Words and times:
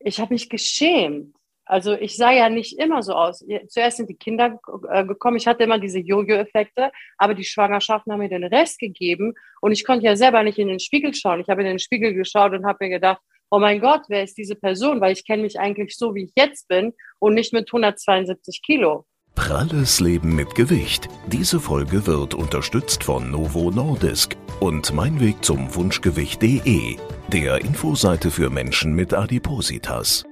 ich 0.00 0.20
habe 0.20 0.34
mich 0.34 0.48
geschämt. 0.48 1.34
Also 1.64 1.92
ich 1.92 2.16
sah 2.16 2.32
ja 2.32 2.48
nicht 2.48 2.78
immer 2.80 3.00
so 3.02 3.12
aus. 3.12 3.44
Zuerst 3.68 3.98
sind 3.98 4.10
die 4.10 4.16
Kinder 4.16 4.58
äh, 4.90 5.04
gekommen. 5.04 5.36
Ich 5.36 5.46
hatte 5.46 5.62
immer 5.62 5.78
diese 5.78 6.00
Jojo-Effekte, 6.00 6.90
aber 7.16 7.34
die 7.34 7.44
Schwangerschaften 7.44 8.12
haben 8.12 8.18
mir 8.18 8.28
den 8.28 8.42
Rest 8.42 8.80
gegeben 8.80 9.34
und 9.60 9.70
ich 9.70 9.84
konnte 9.84 10.04
ja 10.04 10.16
selber 10.16 10.42
nicht 10.42 10.58
in 10.58 10.66
den 10.66 10.80
Spiegel 10.80 11.14
schauen. 11.14 11.40
Ich 11.40 11.48
habe 11.48 11.60
in 11.60 11.68
den 11.68 11.78
Spiegel 11.78 12.12
geschaut 12.12 12.52
und 12.52 12.66
habe 12.66 12.78
mir 12.80 12.90
gedacht, 12.90 13.20
oh 13.50 13.60
mein 13.60 13.80
Gott, 13.80 14.02
wer 14.08 14.24
ist 14.24 14.36
diese 14.36 14.56
Person? 14.56 15.00
Weil 15.00 15.12
ich 15.12 15.24
kenne 15.24 15.42
mich 15.42 15.60
eigentlich 15.60 15.96
so, 15.96 16.14
wie 16.14 16.24
ich 16.24 16.32
jetzt 16.36 16.66
bin 16.66 16.92
und 17.20 17.34
nicht 17.34 17.52
mit 17.52 17.68
172 17.68 18.62
Kilo. 18.62 19.06
Pralles 19.36 20.00
Leben 20.00 20.34
mit 20.34 20.54
Gewicht. 20.54 21.08
Diese 21.28 21.60
Folge 21.60 22.06
wird 22.06 22.34
unterstützt 22.34 23.04
von 23.04 23.30
Novo 23.30 23.70
Nordisk 23.70 24.36
und 24.60 24.92
mein 24.92 25.18
Weg 25.20 25.42
zum 25.42 25.74
Wunschgewicht.de, 25.74 26.96
der 27.28 27.60
Infoseite 27.62 28.30
für 28.30 28.50
Menschen 28.50 28.92
mit 28.92 29.14
Adipositas. 29.14 30.24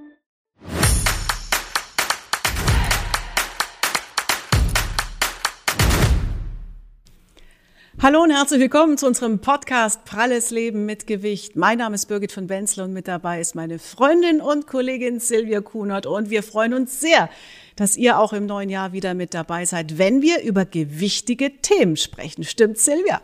Hallo 8.00 8.22
und 8.22 8.30
herzlich 8.30 8.60
willkommen 8.60 8.96
zu 8.96 9.06
unserem 9.06 9.40
Podcast 9.40 10.04
Pralles 10.04 10.50
Leben 10.50 10.86
mit 10.86 11.06
Gewicht. 11.08 11.56
Mein 11.56 11.78
Name 11.78 11.96
ist 11.96 12.06
Birgit 12.06 12.30
von 12.30 12.48
Wenzler 12.48 12.84
und 12.84 12.92
mit 12.92 13.08
dabei 13.08 13.40
ist 13.40 13.56
meine 13.56 13.80
Freundin 13.80 14.40
und 14.40 14.66
Kollegin 14.68 15.18
Silvia 15.18 15.62
Kunert 15.62 16.06
und 16.06 16.30
wir 16.30 16.44
freuen 16.44 16.74
uns 16.74 17.00
sehr, 17.00 17.28
dass 17.78 17.96
ihr 17.96 18.18
auch 18.18 18.32
im 18.32 18.46
neuen 18.46 18.70
Jahr 18.70 18.92
wieder 18.92 19.14
mit 19.14 19.34
dabei 19.34 19.64
seid, 19.64 19.98
wenn 19.98 20.20
wir 20.20 20.42
über 20.42 20.64
gewichtige 20.64 21.58
Themen 21.62 21.96
sprechen. 21.96 22.42
Stimmt, 22.42 22.78
Silvia? 22.78 23.22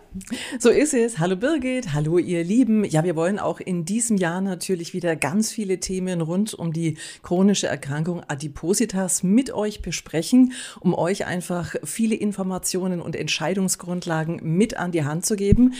So 0.60 0.70
ist 0.70 0.94
es. 0.94 1.18
Hallo 1.18 1.34
Birgit, 1.34 1.92
hallo 1.92 2.18
ihr 2.18 2.44
Lieben. 2.44 2.84
Ja, 2.84 3.02
wir 3.02 3.16
wollen 3.16 3.40
auch 3.40 3.58
in 3.58 3.84
diesem 3.84 4.16
Jahr 4.16 4.40
natürlich 4.40 4.94
wieder 4.94 5.16
ganz 5.16 5.50
viele 5.50 5.80
Themen 5.80 6.20
rund 6.20 6.54
um 6.54 6.72
die 6.72 6.98
chronische 7.24 7.66
Erkrankung 7.66 8.22
Adipositas 8.28 9.24
mit 9.24 9.52
euch 9.52 9.82
besprechen, 9.82 10.52
um 10.78 10.94
euch 10.94 11.26
einfach 11.26 11.74
viele 11.82 12.14
Informationen 12.14 13.02
und 13.02 13.16
Entscheidungsgrundlagen 13.16 14.38
mit 14.42 14.76
an 14.76 14.92
die 14.92 15.02
Hand 15.02 15.26
zu 15.26 15.34
geben. 15.34 15.74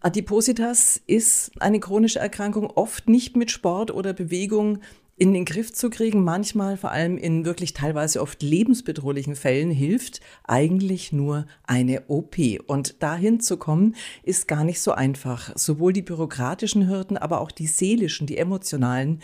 Adipositas 0.00 1.00
ist 1.06 1.50
eine 1.60 1.80
chronische 1.80 2.18
Erkrankung, 2.18 2.66
oft 2.66 3.08
nicht 3.08 3.36
mit 3.36 3.50
Sport 3.50 3.90
oder 3.90 4.12
Bewegung 4.12 4.80
in 5.18 5.34
den 5.34 5.44
Griff 5.44 5.72
zu 5.72 5.90
kriegen, 5.90 6.22
manchmal 6.22 6.76
vor 6.76 6.92
allem 6.92 7.18
in 7.18 7.44
wirklich 7.44 7.72
teilweise 7.72 8.22
oft 8.22 8.40
lebensbedrohlichen 8.42 9.34
Fällen 9.34 9.70
hilft 9.70 10.20
eigentlich 10.44 11.12
nur 11.12 11.46
eine 11.64 12.04
OP. 12.08 12.36
Und 12.66 13.02
dahin 13.02 13.40
zu 13.40 13.56
kommen, 13.56 13.96
ist 14.22 14.46
gar 14.46 14.62
nicht 14.62 14.80
so 14.80 14.92
einfach. 14.92 15.50
Sowohl 15.56 15.92
die 15.92 16.02
bürokratischen 16.02 16.88
Hürden, 16.88 17.16
aber 17.16 17.40
auch 17.40 17.50
die 17.50 17.66
seelischen, 17.66 18.28
die 18.28 18.38
emotionalen, 18.38 19.20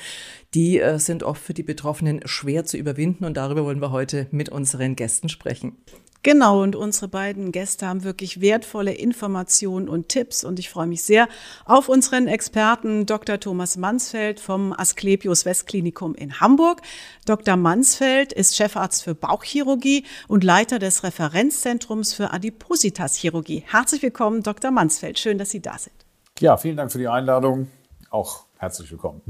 die 0.53 0.81
äh, 0.81 0.99
sind 0.99 1.23
oft 1.23 1.43
für 1.43 1.55
die 1.55 1.63
Betroffenen 1.63 2.23
schwer 2.25 2.65
zu 2.65 2.77
überwinden. 2.77 3.25
Und 3.25 3.37
darüber 3.37 3.65
wollen 3.65 3.81
wir 3.81 3.93
heute 3.93 4.27
mit 4.33 4.49
unseren 4.49 4.97
Gästen 4.97 5.29
sprechen. 5.29 5.77
Genau, 6.25 6.63
und 6.63 6.75
unsere 6.75 7.09
beiden 7.09 7.53
Gäste 7.53 7.87
haben 7.87 8.03
wirklich 8.03 8.41
wertvolle 8.41 8.95
Informationen 8.95 9.91
und 9.91 10.09
Tipps 10.09 10.43
und 10.43 10.59
ich 10.59 10.71
freue 10.71 10.87
mich 10.87 11.03
sehr 11.03 11.29
auf 11.67 11.91
unseren 11.91 12.29
Experten 12.29 13.05
Dr. 13.05 13.39
Thomas 13.39 13.77
Mansfeld 13.77 14.41
vom 14.41 14.73
Asklepios 14.73 15.45
Westklinikum 15.45 16.15
in 16.15 16.41
Hamburg. 16.41 16.81
Dr. 17.27 17.57
Mansfeld 17.57 18.33
ist 18.33 18.57
Chefarzt 18.57 19.05
für 19.05 19.15
Bauchchirurgie 19.15 20.07
und 20.27 20.45
Leiter 20.45 20.79
des 20.79 21.03
Referenzzentrums 21.03 22.15
für 22.15 22.33
Adipositas-Chirurgie. 22.33 23.63
Herzlich 23.67 24.01
willkommen, 24.01 24.43
Dr. 24.43 24.71
Mansfeld. 24.71 25.19
Schön, 25.19 25.37
dass 25.37 25.51
Sie 25.51 25.61
da 25.61 25.77
sind. 25.77 25.95
Ja, 26.41 26.57
vielen 26.57 26.79
Dank 26.79 26.91
für 26.91 26.99
die 26.99 27.09
Einladung. 27.09 27.69
Auch 28.09 28.47
herzlich 28.57 28.91
willkommen. 28.91 29.21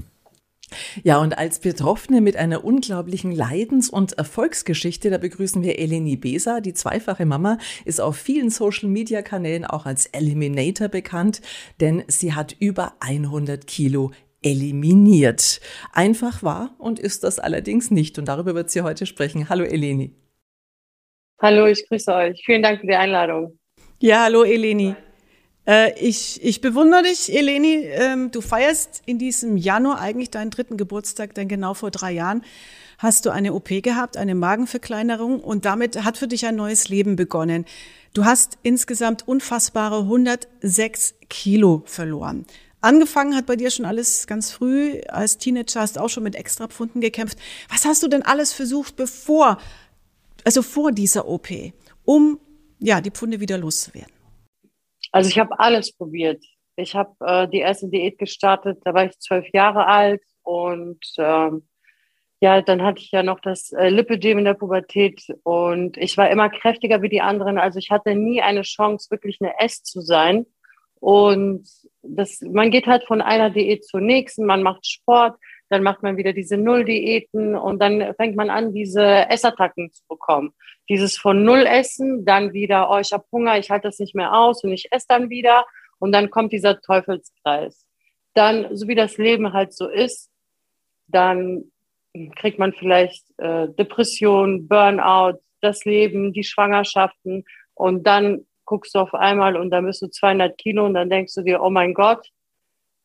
Ja, 1.03 1.19
und 1.19 1.37
als 1.37 1.59
Betroffene 1.59 2.21
mit 2.21 2.37
einer 2.37 2.65
unglaublichen 2.65 3.33
Leidens- 3.33 3.91
und 3.91 4.13
Erfolgsgeschichte, 4.13 5.11
da 5.11 5.19
begrüßen 5.19 5.63
wir 5.63 5.79
Eleni 5.79 6.17
Besa, 6.17 6.61
die 6.61 6.75
zweifache 6.75 7.27
Mama, 7.27 7.59
ist 7.85 8.01
auf 8.01 8.17
vielen 8.17 8.51
Social-Media-Kanälen 8.51 9.65
auch 9.65 9.87
als 9.87 10.07
Eliminator 10.07 10.89
bekannt, 10.89 11.41
denn 11.81 12.05
sie 12.09 12.35
hat 12.35 12.57
über 12.59 12.95
100 13.01 13.67
Kilo 13.67 14.13
eliminiert. 14.45 15.61
Einfach 15.93 16.43
war 16.43 16.75
und 16.79 16.99
ist 16.99 17.25
das 17.25 17.39
allerdings 17.39 17.91
nicht. 17.91 18.19
Und 18.19 18.29
darüber 18.29 18.55
wird 18.55 18.71
sie 18.71 18.83
heute 18.83 19.07
sprechen. 19.07 19.49
Hallo 19.49 19.65
Eleni. 19.65 20.15
Hallo, 21.41 21.67
ich 21.67 21.87
grüße 21.89 22.15
euch. 22.15 22.43
Vielen 22.45 22.63
Dank 22.63 22.81
für 22.81 22.87
die 22.87 22.95
Einladung. 22.95 23.59
Ja, 24.01 24.25
hallo 24.25 24.45
Eleni. 24.45 24.95
Äh, 25.67 25.99
ich, 25.99 26.43
ich 26.43 26.61
bewundere 26.61 27.05
dich, 27.05 27.33
Eleni. 27.33 27.85
Ähm, 27.87 28.31
du 28.31 28.41
feierst 28.41 29.03
in 29.07 29.19
diesem 29.19 29.57
Januar 29.57 30.01
eigentlich 30.01 30.31
deinen 30.31 30.51
dritten 30.51 30.77
Geburtstag, 30.77 31.35
denn 31.35 31.49
genau 31.49 31.75
vor 31.75 31.91
drei 31.91 32.13
Jahren 32.13 32.43
hast 32.99 33.27
du 33.27 33.31
eine 33.31 33.55
OP 33.55 33.69
gehabt, 33.83 34.17
eine 34.17 34.35
Magenverkleinerung 34.35 35.41
und 35.41 35.65
damit 35.65 36.05
hat 36.05 36.17
für 36.17 36.29
dich 36.29 36.47
ein 36.47 36.57
neues 36.57 36.89
Leben 36.89 37.17
begonnen. 37.17 37.65
Du 38.13 38.25
hast 38.25 38.59
insgesamt 38.63 39.27
unfassbare 39.27 40.01
106 40.01 41.15
Kilo 41.29 41.83
verloren. 41.87 42.47
Angefangen 42.81 43.35
hat 43.35 43.47
bei 43.47 43.57
dir 43.57 43.71
schon 43.71 43.87
alles 43.87 44.27
ganz 44.27 44.53
früh. 44.53 45.01
Als 45.09 45.39
Teenager 45.39 45.81
hast 45.81 45.97
du 45.97 46.01
auch 46.01 46.11
schon 46.11 46.23
mit 46.23 46.37
Extrapfunden 46.37 47.01
gekämpft. 47.01 47.39
Was 47.71 47.87
hast 47.87 48.03
du 48.03 48.09
denn 48.09 48.23
alles 48.23 48.53
versucht, 48.53 48.95
bevor, 48.97 49.59
also 50.45 50.63
vor 50.63 50.93
dieser 50.93 51.27
OP, 51.27 51.49
um 52.05 52.39
ja 52.79 53.01
die 53.01 53.11
Pfunde 53.11 53.41
wieder 53.41 53.59
loszuwerden? 53.59 54.14
Also 55.15 55.29
ich 55.29 55.39
habe 55.39 55.61
alles 55.61 55.93
probiert. 55.93 56.45
Ich 56.75 56.97
habe 56.97 57.15
äh, 57.21 57.47
die 57.47 57.61
erste 57.61 57.89
Diät 57.89 58.19
gestartet, 58.19 58.81
da 58.85 58.95
war 58.95 59.05
ich 59.05 59.17
zwölf 59.21 59.47
Jahre 59.53 59.87
alt 59.87 60.23
und 60.43 60.99
ähm, 61.19 61.69
ja, 62.41 62.61
dann 62.63 62.83
hatte 62.83 63.01
ich 63.01 63.13
ja 63.13 63.23
noch 63.23 63.39
das 63.39 63.71
äh, 63.71 63.91
Lipödem 63.91 64.39
in 64.39 64.45
der 64.45 64.55
Pubertät 64.55 65.23
und 65.45 65.97
ich 65.99 66.17
war 66.17 66.29
immer 66.31 66.51
kräftiger 66.51 67.01
wie 67.01 67.09
die 67.09 67.21
anderen. 67.21 67.59
Also 67.59 67.79
ich 67.79 67.93
hatte 67.93 68.17
nie 68.17 68.43
eine 68.43 68.63
Chance, 68.63 69.09
wirklich 69.13 69.39
eine 69.41 69.53
S 69.61 69.85
zu 69.85 70.01
sein. 70.01 70.47
Und 70.99 71.69
das, 72.03 72.41
man 72.41 72.73
geht 72.73 72.89
halt 72.89 73.05
von 73.05 73.23
einer 73.23 73.51
Diät 73.51 73.85
zur 73.85 74.01
nächsten, 74.01 74.45
man 74.47 74.65
macht 74.65 74.85
Sport, 74.85 75.39
dann 75.69 75.83
macht 75.83 76.03
man 76.03 76.17
wieder 76.17 76.33
diese 76.33 76.57
Null-Diäten 76.57 77.57
und 77.57 77.81
dann 77.81 78.15
fängt 78.15 78.37
man 78.37 78.51
an, 78.51 78.73
diese 78.73 79.29
Essattacken 79.29 79.93
zu 79.93 80.03
bekommen 80.09 80.55
dieses 80.89 81.17
von 81.17 81.45
Null 81.45 81.67
essen, 81.67 82.25
dann 82.25 82.53
wieder, 82.53 82.91
oh, 82.91 82.99
ich 82.99 83.13
habe 83.13 83.25
Hunger, 83.33 83.59
ich 83.59 83.71
halte 83.71 83.89
das 83.89 83.99
nicht 83.99 84.15
mehr 84.15 84.35
aus 84.35 84.65
und 84.65 84.73
ich 84.73 84.93
esse 84.93 85.07
dann 85.09 85.31
wieder 85.31 85.65
und 85.99 86.13
dann 86.13 86.31
kommt 86.31 86.53
dieser 86.53 86.81
Teufelskreis. 86.81 87.87
Dann, 88.35 88.77
so 88.77 88.89
wie 88.89 88.95
das 88.95 89.17
Leben 89.17 89.53
halt 89.53 89.73
so 89.73 89.89
ist, 89.89 90.31
dann 91.07 91.65
kriegt 92.37 92.59
man 92.59 92.73
vielleicht 92.73 93.25
äh, 93.39 93.69
Depression, 93.69 94.69
Burnout, 94.69 95.39
das 95.61 95.85
Leben, 95.85 96.33
die 96.33 96.45
Schwangerschaften 96.45 97.45
und 97.75 98.07
dann 98.07 98.47
guckst 98.67 98.95
du 98.95 98.99
auf 98.99 99.15
einmal 99.15 99.57
und 99.57 99.71
dann 99.71 99.87
bist 99.87 100.03
du 100.03 100.09
200 100.09 100.57
Kilo 100.59 100.85
und 100.85 100.95
dann 100.95 101.11
denkst 101.11 101.35
du 101.35 101.43
dir, 101.43 101.63
oh 101.63 101.71
mein 101.71 101.95
Gott, 101.95 102.29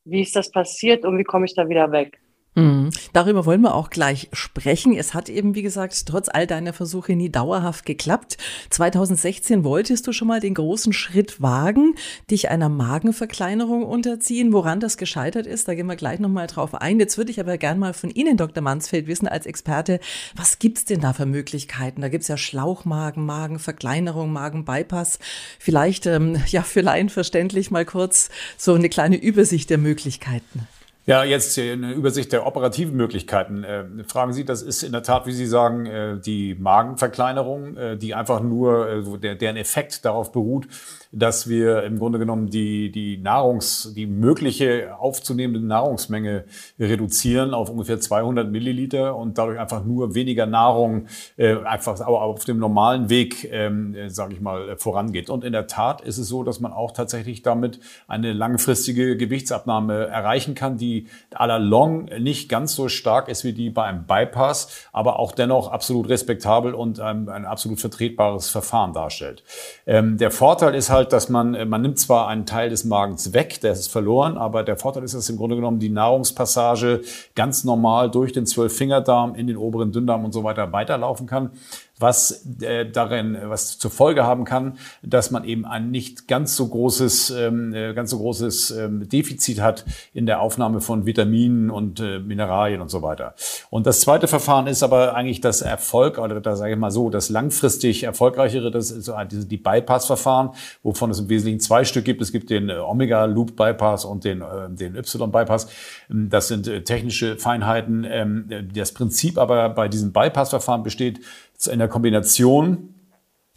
wie 0.04 0.22
ist 0.22 0.36
das 0.36 0.52
passiert 0.52 1.06
und 1.06 1.18
wie 1.18 1.24
komme 1.24 1.46
ich 1.46 1.56
da 1.56 1.68
wieder 1.70 1.92
weg? 1.92 2.20
Mhm. 2.60 2.90
Darüber 3.14 3.46
wollen 3.46 3.62
wir 3.62 3.74
auch 3.74 3.90
gleich 3.90 4.30
sprechen. 4.34 4.96
Es 4.96 5.14
hat 5.14 5.30
eben, 5.30 5.56
wie 5.56 5.62
gesagt, 5.62 6.06
trotz 6.06 6.30
all 6.30 6.46
deiner 6.48 6.74
Versuche 6.74 7.16
nie 7.16 7.30
dauerhaft 7.30 7.86
geklappt. 7.86 8.38
2016 8.70 9.64
wolltest 9.64 10.08
du 10.08 10.14
schon 10.14 10.28
mal 10.28 10.40
den 10.40 10.54
großen 10.54 10.94
Schritt 10.94 11.42
wagen, 11.42 11.96
dich 12.30 12.50
einer 12.50 12.70
Magenverkleinerung 12.70 13.84
unterziehen. 13.84 14.54
Woran 14.54 14.80
das 14.80 14.98
gescheitert 14.98 15.48
ist, 15.48 15.68
da 15.68 15.76
gehen 15.76 15.88
wir 15.88 15.96
gleich 15.96 16.20
nochmal 16.20 16.48
drauf 16.48 16.76
ein. 16.76 17.00
Jetzt 17.00 17.18
würde 17.18 17.32
ich 17.32 17.40
aber 17.40 17.58
gern 17.58 17.80
mal 17.80 17.94
von 17.94 18.10
Ihnen, 18.10 18.38
Dr. 18.38 18.62
Mansfeld, 18.62 19.08
wissen 19.08 19.28
als 19.28 19.46
Experte, 19.46 20.00
was 20.36 20.60
gibt's 20.60 20.86
denn 20.86 21.00
da 21.00 21.14
für 21.14 21.26
Möglichkeiten? 21.26 22.02
Da 22.02 22.10
gibt's 22.10 22.28
ja 22.28 22.38
Schlauchmagen, 22.38 23.26
Magenverkleinerung, 23.26 24.32
Magenbypass. 24.32 25.20
Vielleicht, 25.60 26.06
ähm, 26.06 26.42
ja, 26.48 26.64
für 26.64 26.82
Laien 26.82 27.10
verständlich 27.10 27.72
mal 27.72 27.86
kurz 27.86 28.30
so 28.58 28.74
eine 28.74 28.90
kleine 28.90 29.18
Übersicht 29.18 29.70
der 29.70 29.78
Möglichkeiten. 29.78 30.68
Ja, 31.10 31.24
jetzt 31.24 31.58
eine 31.58 31.94
Übersicht 31.94 32.32
der 32.34 32.46
operativen 32.46 32.96
Möglichkeiten. 32.96 33.64
Äh, 33.64 33.84
fragen 34.06 34.32
Sie, 34.32 34.46
das 34.46 34.62
ist 34.62 34.84
in 34.84 34.92
der 34.92 35.02
Tat, 35.02 35.26
wie 35.26 35.32
Sie 35.32 35.48
sagen, 35.48 35.88
äh, 35.88 36.20
die 36.20 36.54
Magenverkleinerung, 36.54 37.78
äh, 37.78 37.98
die 37.98 38.14
einfach 38.14 38.42
nur, 38.42 38.88
äh, 38.88 39.18
der, 39.18 39.34
deren 39.34 39.58
Effekt 39.58 40.06
darauf 40.06 40.32
beruht, 40.32 40.68
dass 41.12 41.50
wir 41.50 41.84
im 41.84 41.98
Grunde 41.98 42.20
genommen 42.20 42.50
die, 42.50 42.92
die 42.92 43.18
Nahrungs, 43.18 43.94
die 43.96 44.06
mögliche 44.06 44.96
aufzunehmende 45.00 45.66
Nahrungsmenge 45.66 46.46
reduzieren 46.80 47.56
auf 47.56 47.70
ungefähr 47.70 48.00
200 48.00 48.52
Milliliter 48.52 49.16
und 49.16 49.38
dadurch 49.40 49.60
einfach 49.60 49.84
nur 49.84 50.14
weniger 50.14 50.46
Nahrung 50.46 51.08
äh, 51.38 51.56
einfach 51.64 52.00
aber 52.02 52.22
auf 52.22 52.46
dem 52.46 52.60
normalen 52.60 53.10
Weg, 53.10 53.50
ähm, 53.52 53.96
äh, 53.96 54.10
sage 54.10 54.36
ich 54.36 54.42
mal, 54.42 54.78
vorangeht. 54.78 55.32
Und 55.32 55.44
in 55.44 55.52
der 55.52 55.66
Tat 55.66 56.02
ist 56.02 56.20
es 56.20 56.28
so, 56.28 56.44
dass 56.44 56.60
man 56.60 56.74
auch 56.74 56.92
tatsächlich 56.92 57.42
damit 57.42 57.80
eine 58.08 58.34
langfristige 58.34 59.18
Gewichtsabnahme 59.18 60.08
erreichen 60.08 60.54
kann, 60.54 60.78
die 60.78 61.08
à 61.34 61.48
la 61.48 61.58
long 61.58 62.06
nicht 62.20 62.50
ganz 62.50 62.76
so 62.76 62.88
stark 62.88 63.30
ist 63.30 63.44
wie 63.44 63.54
die 63.54 63.72
bei 63.72 63.84
einem 63.84 64.06
Bypass, 64.06 64.88
aber 64.92 65.18
auch 65.18 65.32
dennoch 65.32 65.72
absolut 65.72 66.08
respektabel 66.10 66.76
und 66.76 67.00
ähm, 67.00 67.30
ein 67.30 67.46
absolut 67.46 67.80
vertretbares 67.80 68.50
Verfahren 68.50 68.94
darstellt. 68.94 69.44
Ähm, 69.88 70.18
der 70.18 70.30
Vorteil 70.30 70.76
ist 70.76 70.92
halt, 70.92 70.99
halt, 71.00 71.14
dass 71.14 71.30
man, 71.30 71.56
äh, 71.56 71.66
man 71.66 71.82
nimmt 71.82 71.98
zwar 71.98 72.28
einen 72.28 72.46
Teil 72.46 72.70
des 72.70 72.84
Magens 72.84 73.34
weg, 73.34 73.62
der 73.62 73.72
ist 73.72 73.92
verloren, 73.92 74.38
aber 74.38 74.64
der 74.64 74.78
Vorteil 74.78 75.04
ist, 75.04 75.16
dass 75.16 75.30
im 75.30 75.38
Grunde 75.38 75.56
genommen 75.56 75.80
die 75.80 75.90
Nahrungspassage 75.90 77.02
ganz 77.36 77.64
normal 77.64 78.12
durch 78.12 78.34
den 78.34 78.46
Zwölffingerdarm 78.46 79.36
in 79.36 79.48
den 79.48 79.58
oberen 79.58 79.92
Dünndarm 79.92 80.26
und 80.26 80.34
so 80.34 80.44
weiter 80.44 80.72
weiterlaufen 80.72 81.26
kann 81.26 81.52
was 82.00 82.46
äh, 82.62 82.90
darin, 82.90 83.38
was 83.44 83.78
zur 83.78 83.92
Folge 83.92 84.24
haben 84.24 84.46
kann, 84.46 84.78
dass 85.04 85.32
man 85.32 85.44
eben 85.44 85.66
ein 85.66 85.92
nicht 85.92 86.28
ganz 86.28 86.56
so 86.56 86.68
großes, 86.68 87.32
ähm, 87.32 87.74
äh, 87.74 87.94
ganz 87.94 88.12
so 88.12 88.18
großes 88.18 88.72
ähm, 88.72 89.08
Defizit 89.08 89.62
hat 89.62 89.86
in 90.14 90.26
der 90.26 90.42
Aufnahme 90.42 90.82
von 90.82 91.06
Vitaminen 91.06 91.70
und 91.70 92.00
äh, 92.00 92.20
Mineralien 92.20 92.82
und 92.82 92.90
so 92.90 93.02
weiter. 93.02 93.36
Und 93.70 93.86
das 93.86 94.02
zweite 94.02 94.28
Verfahren 94.28 94.68
ist 94.68 94.82
aber 94.82 95.16
eigentlich 95.16 95.42
das 95.42 95.62
Erfolg, 95.62 96.18
oder 96.18 96.40
da 96.40 96.56
sage 96.56 96.74
ich 96.74 96.80
mal 96.80 96.92
so, 96.92 97.10
das 97.10 97.30
langfristig 97.30 98.04
erfolgreichere, 98.04 98.72
das 98.72 98.92
ist 98.92 99.12
die 99.52 99.58
Bypass-Verfahren, 99.58 100.52
wovon 100.84 101.12
es 101.12 101.20
im 101.20 101.30
Wesentlichen 101.30 101.60
zwei 101.60 101.84
Stück 101.84 102.06
gibt. 102.06 102.22
Es 102.22 102.32
gibt 102.32 102.50
den 102.50 102.70
äh, 102.70 102.78
Omega-Loop-Bypass 102.78 104.06
und 104.06 104.24
den, 104.24 104.42
äh, 104.42 104.70
den 104.70 104.96
Y-Bypass. 104.96 105.68
Das 106.08 106.48
sind 106.48 106.68
äh, 106.68 106.84
technische 106.84 107.38
Feinheiten. 107.38 108.06
Ähm, 108.10 108.50
das 108.74 108.94
Prinzip 108.94 109.38
aber 109.38 109.70
bei 109.70 109.90
diesem 109.90 110.14
Bypass-Verfahren 110.14 110.84
besteht 110.84 111.20
in 111.68 111.80
der 111.80 111.88
Kombination 111.88 112.96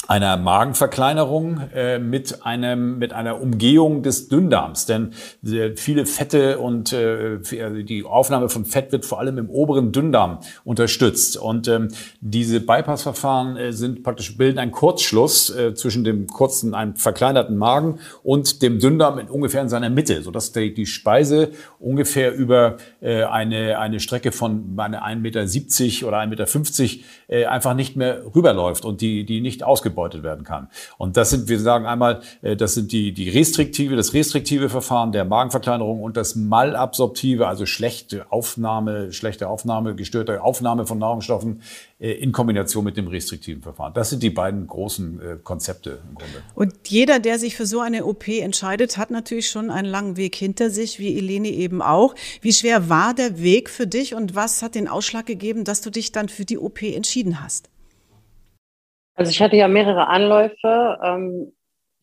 einer 0.08 0.36
Magenverkleinerung 0.36 1.60
äh, 1.74 1.98
mit 1.98 2.44
einem 2.44 2.98
mit 2.98 3.12
einer 3.12 3.40
Umgehung 3.40 4.02
des 4.02 4.28
Dünndarms, 4.28 4.86
denn 4.86 5.12
äh, 5.46 5.76
viele 5.76 6.06
Fette 6.06 6.58
und 6.58 6.92
äh, 6.92 7.38
also 7.62 7.82
die 7.82 8.04
Aufnahme 8.04 8.48
von 8.48 8.64
Fett 8.64 8.90
wird 8.90 9.06
vor 9.06 9.20
allem 9.20 9.38
im 9.38 9.48
oberen 9.48 9.92
Dünndarm 9.92 10.40
unterstützt. 10.64 11.36
Und 11.36 11.68
ähm, 11.68 11.88
diese 12.20 12.60
Bypassverfahren 12.60 13.56
äh, 13.56 13.72
sind 13.72 14.02
praktisch 14.02 14.36
bilden 14.36 14.58
einen 14.58 14.72
Kurzschluss 14.72 15.50
äh, 15.50 15.74
zwischen 15.74 16.02
dem 16.02 16.26
kurzen 16.26 16.74
einem 16.74 16.96
verkleinerten 16.96 17.56
Magen 17.56 18.00
und 18.24 18.60
dem 18.62 18.80
Dünndarm 18.80 19.20
in 19.20 19.28
ungefähr 19.28 19.62
in 19.62 19.68
seiner 19.68 19.90
Mitte, 19.90 20.22
so 20.22 20.32
dass 20.32 20.50
die, 20.50 20.74
die 20.74 20.86
Speise 20.86 21.52
ungefähr 21.78 22.34
über 22.34 22.76
äh, 23.00 23.22
eine 23.22 23.78
eine 23.78 24.00
Strecke 24.00 24.32
von 24.32 24.74
eine 24.76 25.04
1,70 25.04 25.16
Meter 25.16 26.08
oder 26.08 26.18
1,50 26.20 27.00
Meter 27.28 27.50
einfach 27.50 27.74
nicht 27.74 27.96
mehr 27.96 28.22
rüberläuft 28.34 28.84
und 28.84 29.00
die 29.00 29.24
die 29.24 29.40
nicht 29.40 29.62
ausgebaut 29.62 29.91
ausgebeutet 29.92 30.22
werden 30.22 30.44
kann. 30.44 30.68
Und 30.98 31.16
das 31.16 31.30
sind, 31.30 31.48
wir 31.48 31.60
sagen 31.60 31.86
einmal, 31.86 32.22
äh, 32.42 32.56
das 32.56 32.74
sind 32.74 32.92
die, 32.92 33.12
die 33.12 33.28
restriktive, 33.28 33.96
das 33.96 34.14
restriktive 34.14 34.68
Verfahren 34.68 35.12
der 35.12 35.24
Magenverkleinerung 35.24 36.02
und 36.02 36.16
das 36.16 36.34
malabsorptive, 36.34 37.46
also 37.46 37.66
schlechte 37.66 38.30
Aufnahme, 38.30 39.12
schlechte 39.12 39.48
Aufnahme, 39.48 39.94
gestörte 39.94 40.42
Aufnahme 40.42 40.86
von 40.86 40.98
Nahrungsstoffen 40.98 41.62
äh, 42.00 42.12
in 42.12 42.32
Kombination 42.32 42.84
mit 42.84 42.96
dem 42.96 43.08
restriktiven 43.08 43.62
Verfahren. 43.62 43.94
Das 43.94 44.10
sind 44.10 44.22
die 44.22 44.30
beiden 44.30 44.66
großen 44.66 45.20
äh, 45.20 45.36
Konzepte 45.42 46.00
im 46.08 46.14
Grunde. 46.14 46.42
Und 46.54 46.88
jeder, 46.88 47.18
der 47.20 47.38
sich 47.38 47.56
für 47.56 47.66
so 47.66 47.80
eine 47.80 48.04
OP 48.04 48.28
entscheidet, 48.28 48.96
hat 48.96 49.10
natürlich 49.10 49.48
schon 49.48 49.70
einen 49.70 49.88
langen 49.88 50.16
Weg 50.16 50.34
hinter 50.34 50.70
sich, 50.70 50.98
wie 50.98 51.16
Eleni 51.16 51.50
eben 51.50 51.82
auch. 51.82 52.14
Wie 52.40 52.52
schwer 52.52 52.88
war 52.88 53.14
der 53.14 53.40
Weg 53.40 53.70
für 53.70 53.86
dich 53.86 54.14
und 54.14 54.34
was 54.34 54.62
hat 54.62 54.74
den 54.74 54.88
Ausschlag 54.88 55.26
gegeben, 55.26 55.64
dass 55.64 55.80
du 55.80 55.90
dich 55.90 56.12
dann 56.12 56.28
für 56.28 56.44
die 56.44 56.58
OP 56.58 56.82
entschieden 56.82 57.42
hast? 57.42 57.71
Also 59.14 59.30
ich 59.30 59.40
hatte 59.42 59.56
ja 59.56 59.68
mehrere 59.68 60.08
Anläufe. 60.08 60.98
Ähm, 61.02 61.52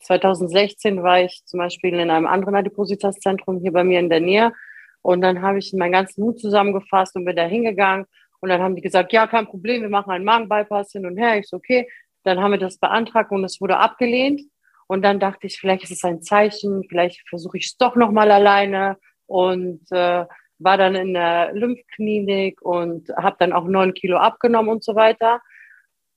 2016 0.01 1.03
war 1.03 1.21
ich 1.21 1.43
zum 1.45 1.59
Beispiel 1.59 1.93
in 1.99 2.09
einem 2.09 2.27
anderen 2.27 2.55
Adipositas-Zentrum 2.55 3.59
hier 3.59 3.73
bei 3.73 3.83
mir 3.83 3.99
in 3.99 4.09
der 4.09 4.21
Nähe. 4.21 4.53
Und 5.01 5.21
dann 5.21 5.41
habe 5.41 5.59
ich 5.59 5.73
meinen 5.73 5.91
ganzen 5.91 6.23
Mut 6.23 6.39
zusammengefasst 6.39 7.15
und 7.15 7.25
bin 7.25 7.35
da 7.35 7.45
hingegangen. 7.45 8.05
Und 8.41 8.49
dann 8.49 8.61
haben 8.61 8.75
die 8.75 8.81
gesagt, 8.81 9.11
ja, 9.11 9.27
kein 9.27 9.47
Problem, 9.47 9.81
wir 9.81 9.89
machen 9.89 10.11
einen 10.11 10.25
Magenbypass 10.25 10.91
hin 10.91 11.05
und 11.05 11.17
her. 11.17 11.37
Ich 11.37 11.47
so, 11.47 11.57
okay. 11.57 11.89
Dann 12.23 12.41
haben 12.41 12.51
wir 12.51 12.59
das 12.59 12.77
beantragt 12.77 13.31
und 13.31 13.43
es 13.43 13.59
wurde 13.61 13.77
abgelehnt. 13.77 14.41
Und 14.87 15.03
dann 15.03 15.19
dachte 15.19 15.47
ich, 15.47 15.59
vielleicht 15.59 15.83
ist 15.83 15.91
es 15.91 16.03
ein 16.03 16.21
Zeichen, 16.21 16.83
vielleicht 16.89 17.27
versuche 17.29 17.57
ich 17.57 17.67
es 17.67 17.77
doch 17.77 17.95
nochmal 17.95 18.31
alleine. 18.31 18.97
Und 19.25 19.81
äh, 19.91 20.25
war 20.59 20.77
dann 20.77 20.95
in 20.95 21.13
der 21.13 21.53
Lymphklinik 21.53 22.61
und 22.61 23.09
habe 23.15 23.37
dann 23.39 23.53
auch 23.53 23.65
neun 23.65 23.93
Kilo 23.93 24.17
abgenommen 24.17 24.69
und 24.69 24.83
so 24.83 24.95
weiter. 24.95 25.41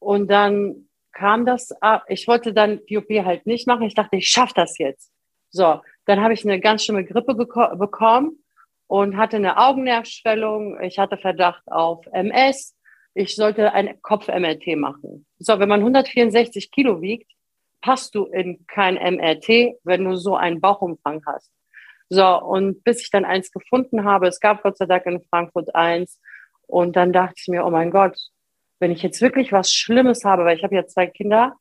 Und 0.02 0.28
dann 0.28 0.88
kam 1.12 1.46
das 1.46 1.70
ab. 1.81 2.04
Ich 2.08 2.26
wollte 2.26 2.52
dann 2.52 2.81
die 2.88 2.99
OP 2.99 3.08
halt 3.08 3.46
nicht 3.46 3.66
machen. 3.66 3.82
Ich 3.82 3.94
dachte, 3.94 4.16
ich 4.16 4.28
schaffe 4.28 4.54
das 4.56 4.78
jetzt. 4.78 5.12
So, 5.50 5.81
dann 6.06 6.20
habe 6.20 6.34
ich 6.34 6.44
eine 6.44 6.60
ganz 6.60 6.84
schlimme 6.84 7.04
Grippe 7.04 7.34
bekommen 7.34 8.43
und 8.87 9.16
hatte 9.16 9.37
eine 9.37 9.58
Augennervschwellung. 9.58 10.81
Ich 10.81 10.99
hatte 10.99 11.19
Verdacht 11.19 11.62
auf 11.70 12.06
MS. 12.12 12.75
Ich 13.14 13.37
sollte 13.37 13.72
ein 13.72 14.00
Kopf-MRT 14.00 14.76
machen. 14.76 15.26
So, 15.38 15.58
wenn 15.58 15.69
man 15.69 15.81
164 15.81 16.70
Kilo 16.70 17.02
wiegt, 17.02 17.31
passt 17.82 18.14
du 18.14 18.25
in 18.25 18.66
kein 18.66 18.94
MRT, 18.94 19.76
wenn 19.84 20.04
du 20.04 20.16
so 20.16 20.34
einen 20.34 20.60
Bauchumfang 20.60 21.22
hast. 21.26 21.52
So, 22.08 22.26
und 22.43 22.82
bis 22.84 23.02
ich 23.02 23.10
dann 23.10 23.25
eins 23.25 23.52
gefunden 23.52 24.04
habe, 24.04 24.28
es 24.28 24.40
gab 24.40 24.62
Gott 24.62 24.78
sei 24.78 24.87
Dank 24.87 25.04
in 25.06 25.22
Frankfurt 25.22 25.75
eins, 25.75 26.19
und 26.66 26.96
dann 26.96 27.12
dachte 27.12 27.34
ich 27.37 27.49
mir, 27.49 27.66
oh 27.66 27.70
mein 27.70 27.90
Gott, 27.90 28.16
wenn 28.82 28.90
ich 28.90 29.05
jetzt 29.05 29.23
wirklich 29.23 29.52
was 29.52 29.73
Schlimmes 29.73 30.25
habe, 30.25 30.44
weil 30.44 30.56
ich 30.56 30.64
habe 30.64 30.75
ja 30.75 30.84
zwei 30.84 31.06
Kinder 31.06 31.55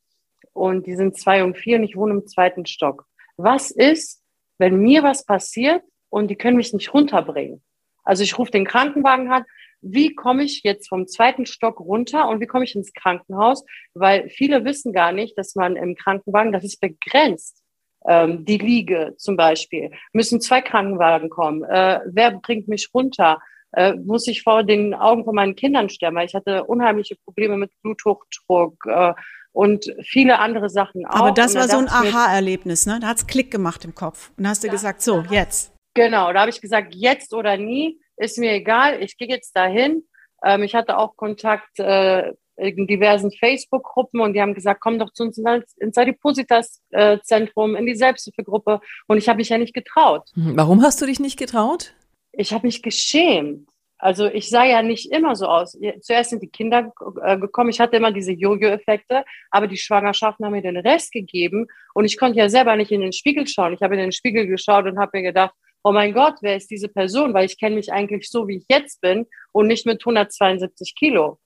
und 0.53 0.87
die 0.87 0.95
sind 0.95 1.19
zwei 1.19 1.43
und 1.43 1.55
vier 1.55 1.77
und 1.77 1.83
ich 1.83 1.95
wohne 1.95 2.15
im 2.15 2.25
zweiten 2.25 2.65
Stock. 2.65 3.05
Was 3.37 3.69
ist, 3.69 4.23
wenn 4.57 4.77
mir 4.77 5.03
was 5.03 5.23
passiert 5.23 5.83
und 6.09 6.29
die 6.29 6.35
können 6.35 6.57
mich 6.57 6.73
nicht 6.73 6.95
runterbringen? 6.95 7.61
Also 8.03 8.23
ich 8.23 8.39
rufe 8.39 8.49
den 8.49 8.65
Krankenwagen 8.65 9.31
an. 9.31 9.43
Wie 9.81 10.15
komme 10.15 10.43
ich 10.43 10.63
jetzt 10.63 10.89
vom 10.89 11.05
zweiten 11.05 11.45
Stock 11.45 11.79
runter 11.79 12.27
und 12.27 12.41
wie 12.41 12.47
komme 12.47 12.63
ich 12.63 12.73
ins 12.73 12.91
Krankenhaus? 12.91 13.63
Weil 13.93 14.27
viele 14.29 14.65
wissen 14.65 14.91
gar 14.91 15.11
nicht, 15.11 15.37
dass 15.37 15.53
man 15.53 15.75
im 15.75 15.93
Krankenwagen, 15.93 16.51
das 16.51 16.63
ist 16.63 16.81
begrenzt. 16.81 17.61
Ähm, 18.07 18.45
die 18.45 18.57
Liege 18.57 19.13
zum 19.17 19.37
Beispiel. 19.37 19.91
Müssen 20.11 20.41
zwei 20.41 20.61
Krankenwagen 20.61 21.29
kommen. 21.29 21.63
Äh, 21.65 21.99
wer 22.07 22.31
bringt 22.31 22.67
mich 22.67 22.89
runter? 22.95 23.39
Äh, 23.73 23.93
muss 23.93 24.27
ich 24.27 24.43
vor 24.43 24.63
den 24.63 24.93
Augen 24.93 25.23
von 25.23 25.35
meinen 25.35 25.55
Kindern 25.55 25.89
sterben, 25.89 26.17
weil 26.17 26.25
ich 26.25 26.35
hatte 26.35 26.65
unheimliche 26.65 27.15
Probleme 27.15 27.57
mit 27.57 27.71
Bluthochdruck 27.81 28.75
äh, 28.87 29.13
und 29.53 29.85
viele 30.03 30.39
andere 30.39 30.69
Sachen 30.69 31.05
auch. 31.05 31.15
Aber 31.15 31.31
das 31.31 31.55
war 31.55 31.67
so 31.67 31.77
ein 31.77 31.89
Aha-Erlebnis, 31.89 32.85
ne? 32.85 32.99
Da 33.01 33.07
hat's 33.07 33.27
Klick 33.27 33.51
gemacht 33.51 33.83
im 33.85 33.95
Kopf. 33.95 34.31
Und 34.37 34.45
da 34.45 34.51
hast 34.51 34.63
du 34.63 34.67
ja, 34.67 34.73
gesagt, 34.73 35.01
so, 35.01 35.23
jetzt. 35.29 35.73
Genau, 35.93 36.31
da 36.31 36.41
habe 36.41 36.49
ich 36.49 36.61
gesagt, 36.61 36.95
jetzt 36.95 37.33
oder 37.33 37.57
nie, 37.57 37.99
ist 38.17 38.37
mir 38.37 38.53
egal, 38.53 39.01
ich 39.01 39.17
gehe 39.17 39.27
jetzt 39.27 39.55
dahin. 39.55 40.03
Ähm, 40.43 40.63
ich 40.63 40.73
hatte 40.73 40.97
auch 40.97 41.15
Kontakt 41.17 41.79
äh, 41.79 42.33
in 42.55 42.87
diversen 42.87 43.31
Facebook-Gruppen 43.31 44.21
und 44.21 44.33
die 44.33 44.41
haben 44.41 44.53
gesagt, 44.53 44.81
komm 44.81 44.99
doch 44.99 45.11
zu 45.13 45.23
uns 45.23 45.37
ins 45.77 45.97
Adipositas-Zentrum, 45.97 47.75
in 47.75 47.85
die 47.85 47.95
Selbsthilfegruppe. 47.95 48.81
Und 49.07 49.17
ich 49.17 49.27
habe 49.27 49.37
mich 49.37 49.49
ja 49.49 49.57
nicht 49.57 49.73
getraut. 49.73 50.29
Warum 50.35 50.83
hast 50.83 51.01
du 51.01 51.05
dich 51.05 51.19
nicht 51.19 51.37
getraut? 51.37 51.93
Ich 52.33 52.53
habe 52.53 52.67
mich 52.67 52.81
geschämt. 52.81 53.67
Also 53.97 54.25
ich 54.25 54.49
sah 54.49 54.65
ja 54.65 54.81
nicht 54.81 55.11
immer 55.11 55.35
so 55.35 55.45
aus. 55.45 55.77
Zuerst 56.01 56.31
sind 56.31 56.41
die 56.41 56.49
Kinder 56.49 56.91
äh, 57.23 57.37
gekommen. 57.37 57.69
Ich 57.69 57.79
hatte 57.79 57.97
immer 57.97 58.11
diese 58.11 58.31
Jojo-Effekte, 58.31 59.23
aber 59.51 59.67
die 59.67 59.77
Schwangerschaften 59.77 60.43
haben 60.43 60.53
mir 60.53 60.63
den 60.63 60.77
Rest 60.77 61.11
gegeben 61.11 61.67
und 61.93 62.05
ich 62.05 62.17
konnte 62.17 62.39
ja 62.39 62.49
selber 62.49 62.75
nicht 62.75 62.91
in 62.91 63.01
den 63.01 63.13
Spiegel 63.13 63.45
schauen. 63.45 63.73
Ich 63.73 63.81
habe 63.81 63.93
in 63.93 64.01
den 64.01 64.11
Spiegel 64.11 64.47
geschaut 64.47 64.85
und 64.85 64.97
habe 64.97 65.11
mir 65.19 65.23
gedacht, 65.23 65.53
oh 65.83 65.91
mein 65.91 66.13
Gott, 66.13 66.35
wer 66.41 66.55
ist 66.55 66.71
diese 66.71 66.89
Person? 66.89 67.35
Weil 67.35 67.45
ich 67.45 67.59
kenne 67.59 67.75
mich 67.75 67.93
eigentlich 67.93 68.27
so, 68.29 68.47
wie 68.47 68.57
ich 68.57 68.65
jetzt 68.69 69.01
bin 69.01 69.27
und 69.51 69.67
nicht 69.67 69.85
mit 69.85 70.01
172 70.01 70.95
Kilo. 70.95 71.37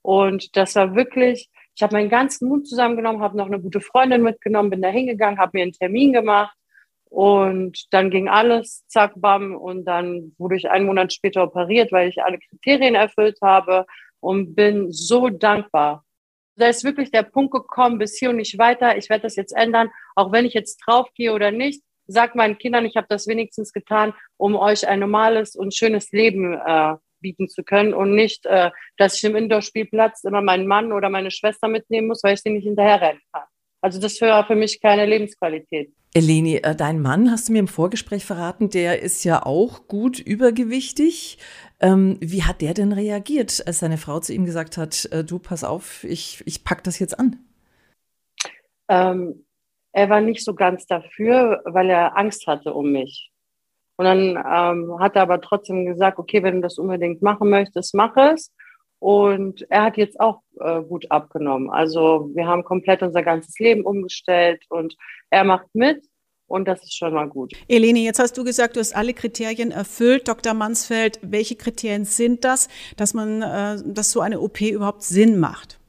Und 0.00 0.56
das 0.56 0.76
war 0.76 0.94
wirklich, 0.94 1.50
ich 1.76 1.82
habe 1.82 1.96
meinen 1.96 2.08
ganzen 2.08 2.48
Mut 2.48 2.66
zusammengenommen, 2.66 3.20
habe 3.20 3.36
noch 3.36 3.46
eine 3.46 3.60
gute 3.60 3.82
Freundin 3.82 4.22
mitgenommen, 4.22 4.70
bin 4.70 4.80
da 4.80 4.88
hingegangen, 4.88 5.38
habe 5.38 5.58
mir 5.58 5.64
einen 5.64 5.72
Termin 5.72 6.14
gemacht 6.14 6.56
und 7.10 7.92
dann 7.92 8.08
ging 8.10 8.28
alles, 8.28 8.86
zack, 8.86 9.12
bam, 9.16 9.56
und 9.56 9.84
dann 9.84 10.32
wurde 10.38 10.56
ich 10.56 10.70
einen 10.70 10.86
Monat 10.86 11.12
später 11.12 11.42
operiert, 11.42 11.90
weil 11.92 12.08
ich 12.08 12.22
alle 12.22 12.38
Kriterien 12.38 12.94
erfüllt 12.94 13.38
habe 13.42 13.84
und 14.20 14.54
bin 14.54 14.92
so 14.92 15.28
dankbar. 15.28 16.04
Da 16.56 16.68
ist 16.68 16.84
wirklich 16.84 17.10
der 17.10 17.24
Punkt 17.24 17.52
gekommen, 17.52 17.98
bis 17.98 18.16
hier 18.16 18.30
und 18.30 18.36
nicht 18.36 18.58
weiter. 18.58 18.96
Ich 18.96 19.10
werde 19.10 19.22
das 19.22 19.34
jetzt 19.34 19.56
ändern, 19.56 19.90
auch 20.14 20.30
wenn 20.30 20.44
ich 20.44 20.54
jetzt 20.54 20.78
draufgehe 20.86 21.32
oder 21.32 21.50
nicht. 21.50 21.82
Sagt 22.06 22.36
meinen 22.36 22.58
Kindern, 22.58 22.86
ich 22.86 22.96
habe 22.96 23.06
das 23.08 23.26
wenigstens 23.26 23.72
getan, 23.72 24.14
um 24.36 24.54
euch 24.54 24.86
ein 24.86 25.00
normales 25.00 25.56
und 25.56 25.74
schönes 25.74 26.12
Leben 26.12 26.54
äh, 26.54 26.94
bieten 27.20 27.48
zu 27.48 27.64
können 27.64 27.92
und 27.92 28.14
nicht, 28.14 28.46
äh, 28.46 28.70
dass 28.98 29.16
ich 29.16 29.24
im 29.24 29.36
Indoor-Spielplatz 29.36 30.24
immer 30.24 30.42
meinen 30.42 30.66
Mann 30.66 30.92
oder 30.92 31.08
meine 31.08 31.30
Schwester 31.30 31.68
mitnehmen 31.68 32.08
muss, 32.08 32.22
weil 32.22 32.34
ich 32.34 32.40
sie 32.40 32.50
nicht 32.50 32.64
hinterherrennen 32.64 33.22
kann. 33.32 33.44
Also 33.80 34.00
das 34.00 34.20
wäre 34.20 34.44
für 34.44 34.56
mich 34.56 34.80
keine 34.80 35.06
Lebensqualität. 35.06 35.92
Eleni, 36.12 36.56
äh, 36.56 36.74
dein 36.74 37.00
Mann, 37.00 37.30
hast 37.30 37.48
du 37.48 37.52
mir 37.52 37.60
im 37.60 37.68
Vorgespräch 37.68 38.24
verraten, 38.24 38.68
der 38.68 39.00
ist 39.00 39.24
ja 39.24 39.44
auch 39.46 39.86
gut 39.86 40.18
übergewichtig. 40.18 41.38
Ähm, 41.80 42.18
wie 42.20 42.42
hat 42.42 42.60
der 42.60 42.74
denn 42.74 42.92
reagiert, 42.92 43.62
als 43.66 43.78
seine 43.78 43.96
Frau 43.96 44.18
zu 44.20 44.34
ihm 44.34 44.44
gesagt 44.44 44.76
hat, 44.76 45.08
äh, 45.12 45.24
du 45.24 45.38
pass 45.38 45.64
auf, 45.64 46.04
ich, 46.04 46.42
ich 46.46 46.64
pack 46.64 46.84
das 46.84 46.98
jetzt 46.98 47.18
an? 47.18 47.38
Ähm, 48.88 49.46
er 49.92 50.10
war 50.10 50.20
nicht 50.20 50.44
so 50.44 50.54
ganz 50.54 50.86
dafür, 50.86 51.62
weil 51.64 51.88
er 51.88 52.16
Angst 52.16 52.46
hatte 52.46 52.74
um 52.74 52.90
mich. 52.92 53.30
Und 53.96 54.04
dann 54.04 54.30
ähm, 54.30 54.98
hat 54.98 55.14
er 55.14 55.22
aber 55.22 55.40
trotzdem 55.40 55.84
gesagt, 55.86 56.18
okay, 56.18 56.42
wenn 56.42 56.56
du 56.56 56.60
das 56.62 56.78
unbedingt 56.78 57.22
machen 57.22 57.50
möchtest, 57.50 57.94
mach 57.94 58.16
es. 58.16 58.52
Und 59.00 59.66
er 59.70 59.84
hat 59.84 59.96
jetzt 59.96 60.20
auch 60.20 60.42
äh, 60.60 60.82
gut 60.82 61.10
abgenommen. 61.10 61.70
Also 61.70 62.30
wir 62.34 62.46
haben 62.46 62.62
komplett 62.64 63.02
unser 63.02 63.22
ganzes 63.22 63.58
Leben 63.58 63.82
umgestellt 63.82 64.62
und 64.68 64.96
er 65.30 65.44
macht 65.44 65.66
mit. 65.72 66.04
Und 66.46 66.66
das 66.66 66.82
ist 66.82 66.96
schon 66.96 67.14
mal 67.14 67.28
gut. 67.28 67.52
Eleni, 67.68 68.04
jetzt 68.04 68.18
hast 68.18 68.36
du 68.36 68.44
gesagt, 68.44 68.74
du 68.74 68.80
hast 68.80 68.94
alle 68.94 69.14
Kriterien 69.14 69.70
erfüllt. 69.70 70.26
Dr. 70.28 70.52
Mansfeld, 70.52 71.18
welche 71.22 71.54
Kriterien 71.54 72.04
sind 72.04 72.44
das, 72.44 72.68
dass 72.96 73.14
man, 73.14 73.40
äh, 73.40 73.76
dass 73.84 74.10
so 74.10 74.20
eine 74.20 74.40
OP 74.40 74.60
überhaupt 74.60 75.02
Sinn 75.02 75.38
macht? 75.38 75.79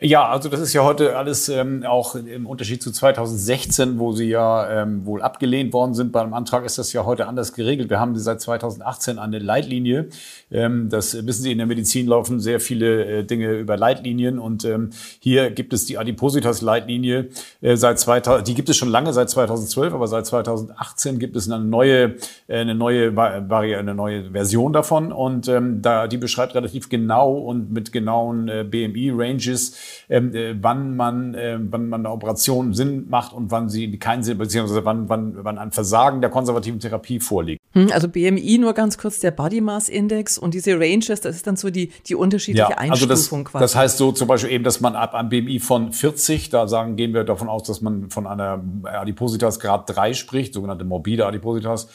Ja, 0.00 0.28
also 0.28 0.48
das 0.48 0.60
ist 0.60 0.74
ja 0.74 0.84
heute 0.84 1.16
alles 1.16 1.48
ähm, 1.48 1.82
auch 1.84 2.14
im 2.14 2.46
Unterschied 2.46 2.80
zu 2.80 2.92
2016, 2.92 3.98
wo 3.98 4.12
sie 4.12 4.28
ja 4.28 4.82
ähm, 4.82 5.04
wohl 5.04 5.22
abgelehnt 5.22 5.72
worden 5.72 5.92
sind. 5.94 6.12
Beim 6.12 6.34
Antrag 6.34 6.64
ist 6.64 6.78
das 6.78 6.92
ja 6.92 7.04
heute 7.04 7.26
anders 7.26 7.52
geregelt. 7.52 7.90
Wir 7.90 7.98
haben 7.98 8.16
seit 8.16 8.40
2018 8.40 9.18
eine 9.18 9.40
Leitlinie. 9.40 10.08
Ähm, 10.52 10.88
das 10.88 11.26
wissen 11.26 11.42
Sie, 11.42 11.50
in 11.50 11.58
der 11.58 11.66
Medizin 11.66 12.06
laufen 12.06 12.38
sehr 12.38 12.60
viele 12.60 13.06
äh, 13.06 13.24
Dinge 13.24 13.54
über 13.54 13.76
Leitlinien 13.76 14.38
und 14.38 14.64
ähm, 14.64 14.90
hier 15.18 15.50
gibt 15.50 15.72
es 15.72 15.84
die 15.86 15.98
Adipositas-Leitlinie 15.98 17.30
äh, 17.60 17.74
seit 17.74 17.98
2000, 17.98 18.46
die 18.46 18.54
gibt 18.54 18.68
es 18.68 18.76
schon 18.76 18.90
lange, 18.90 19.12
seit 19.12 19.30
2012, 19.30 19.94
aber 19.94 20.06
seit 20.06 20.26
2018 20.26 21.18
gibt 21.18 21.34
es 21.34 21.50
eine 21.50 21.64
neue, 21.64 22.14
äh, 22.46 22.60
eine 22.60 22.76
neue 22.76 23.16
Variante, 23.16 23.80
eine 23.80 23.96
neue 23.96 24.30
Version 24.30 24.72
davon 24.72 25.10
und 25.10 25.48
ähm, 25.48 25.82
da 25.82 26.06
die 26.06 26.18
beschreibt 26.18 26.54
relativ 26.54 26.88
genau 26.88 27.32
und 27.32 27.72
mit 27.72 27.90
genauen 27.90 28.48
äh, 28.48 28.62
BMI-Ranges 28.62 29.87
ähm, 30.08 30.34
äh, 30.34 30.54
wann 30.60 30.96
man, 30.96 31.34
äh, 31.34 31.58
wann 31.60 31.88
man 31.88 32.04
eine 32.04 32.12
Operation 32.12 32.74
Sinn 32.74 33.06
macht 33.08 33.32
und 33.32 33.50
wann 33.50 33.68
sie 33.68 33.98
keinen 33.98 34.22
Sinn, 34.22 34.38
beziehungsweise 34.38 34.84
wann, 34.84 35.08
wann, 35.08 35.36
wann 35.42 35.58
ein 35.58 35.72
Versagen 35.72 36.20
der 36.20 36.30
konservativen 36.30 36.80
Therapie 36.80 37.20
vorliegt. 37.20 37.60
Hm, 37.72 37.90
also 37.92 38.08
BMI 38.08 38.58
nur 38.58 38.72
ganz 38.72 38.98
kurz 38.98 39.20
der 39.20 39.30
Body 39.30 39.60
Mass 39.60 39.88
Index 39.88 40.38
und 40.38 40.54
diese 40.54 40.78
Ranges, 40.78 41.20
das 41.20 41.36
ist 41.36 41.46
dann 41.46 41.56
so 41.56 41.70
die, 41.70 41.90
die 42.06 42.14
unterschiedliche 42.14 42.70
ja, 42.70 42.78
Einstufung 42.78 43.10
also 43.10 43.42
das, 43.42 43.50
quasi. 43.50 43.62
Das 43.62 43.76
heißt 43.76 43.98
so 43.98 44.12
zum 44.12 44.28
Beispiel 44.28 44.52
eben, 44.52 44.64
dass 44.64 44.80
man 44.80 44.96
ab 44.96 45.14
einem 45.14 45.28
BMI 45.28 45.60
von 45.60 45.92
40, 45.92 46.50
da 46.50 46.66
sagen, 46.68 46.96
gehen 46.96 47.14
wir 47.14 47.24
davon 47.24 47.48
aus, 47.48 47.64
dass 47.64 47.80
man 47.80 48.10
von 48.10 48.26
einer 48.26 48.62
Adipositas 48.84 49.60
Grad 49.60 49.94
3 49.94 50.14
spricht, 50.14 50.54
sogenannte 50.54 50.84
morbide 50.84 51.26
Adipositas, 51.26 51.88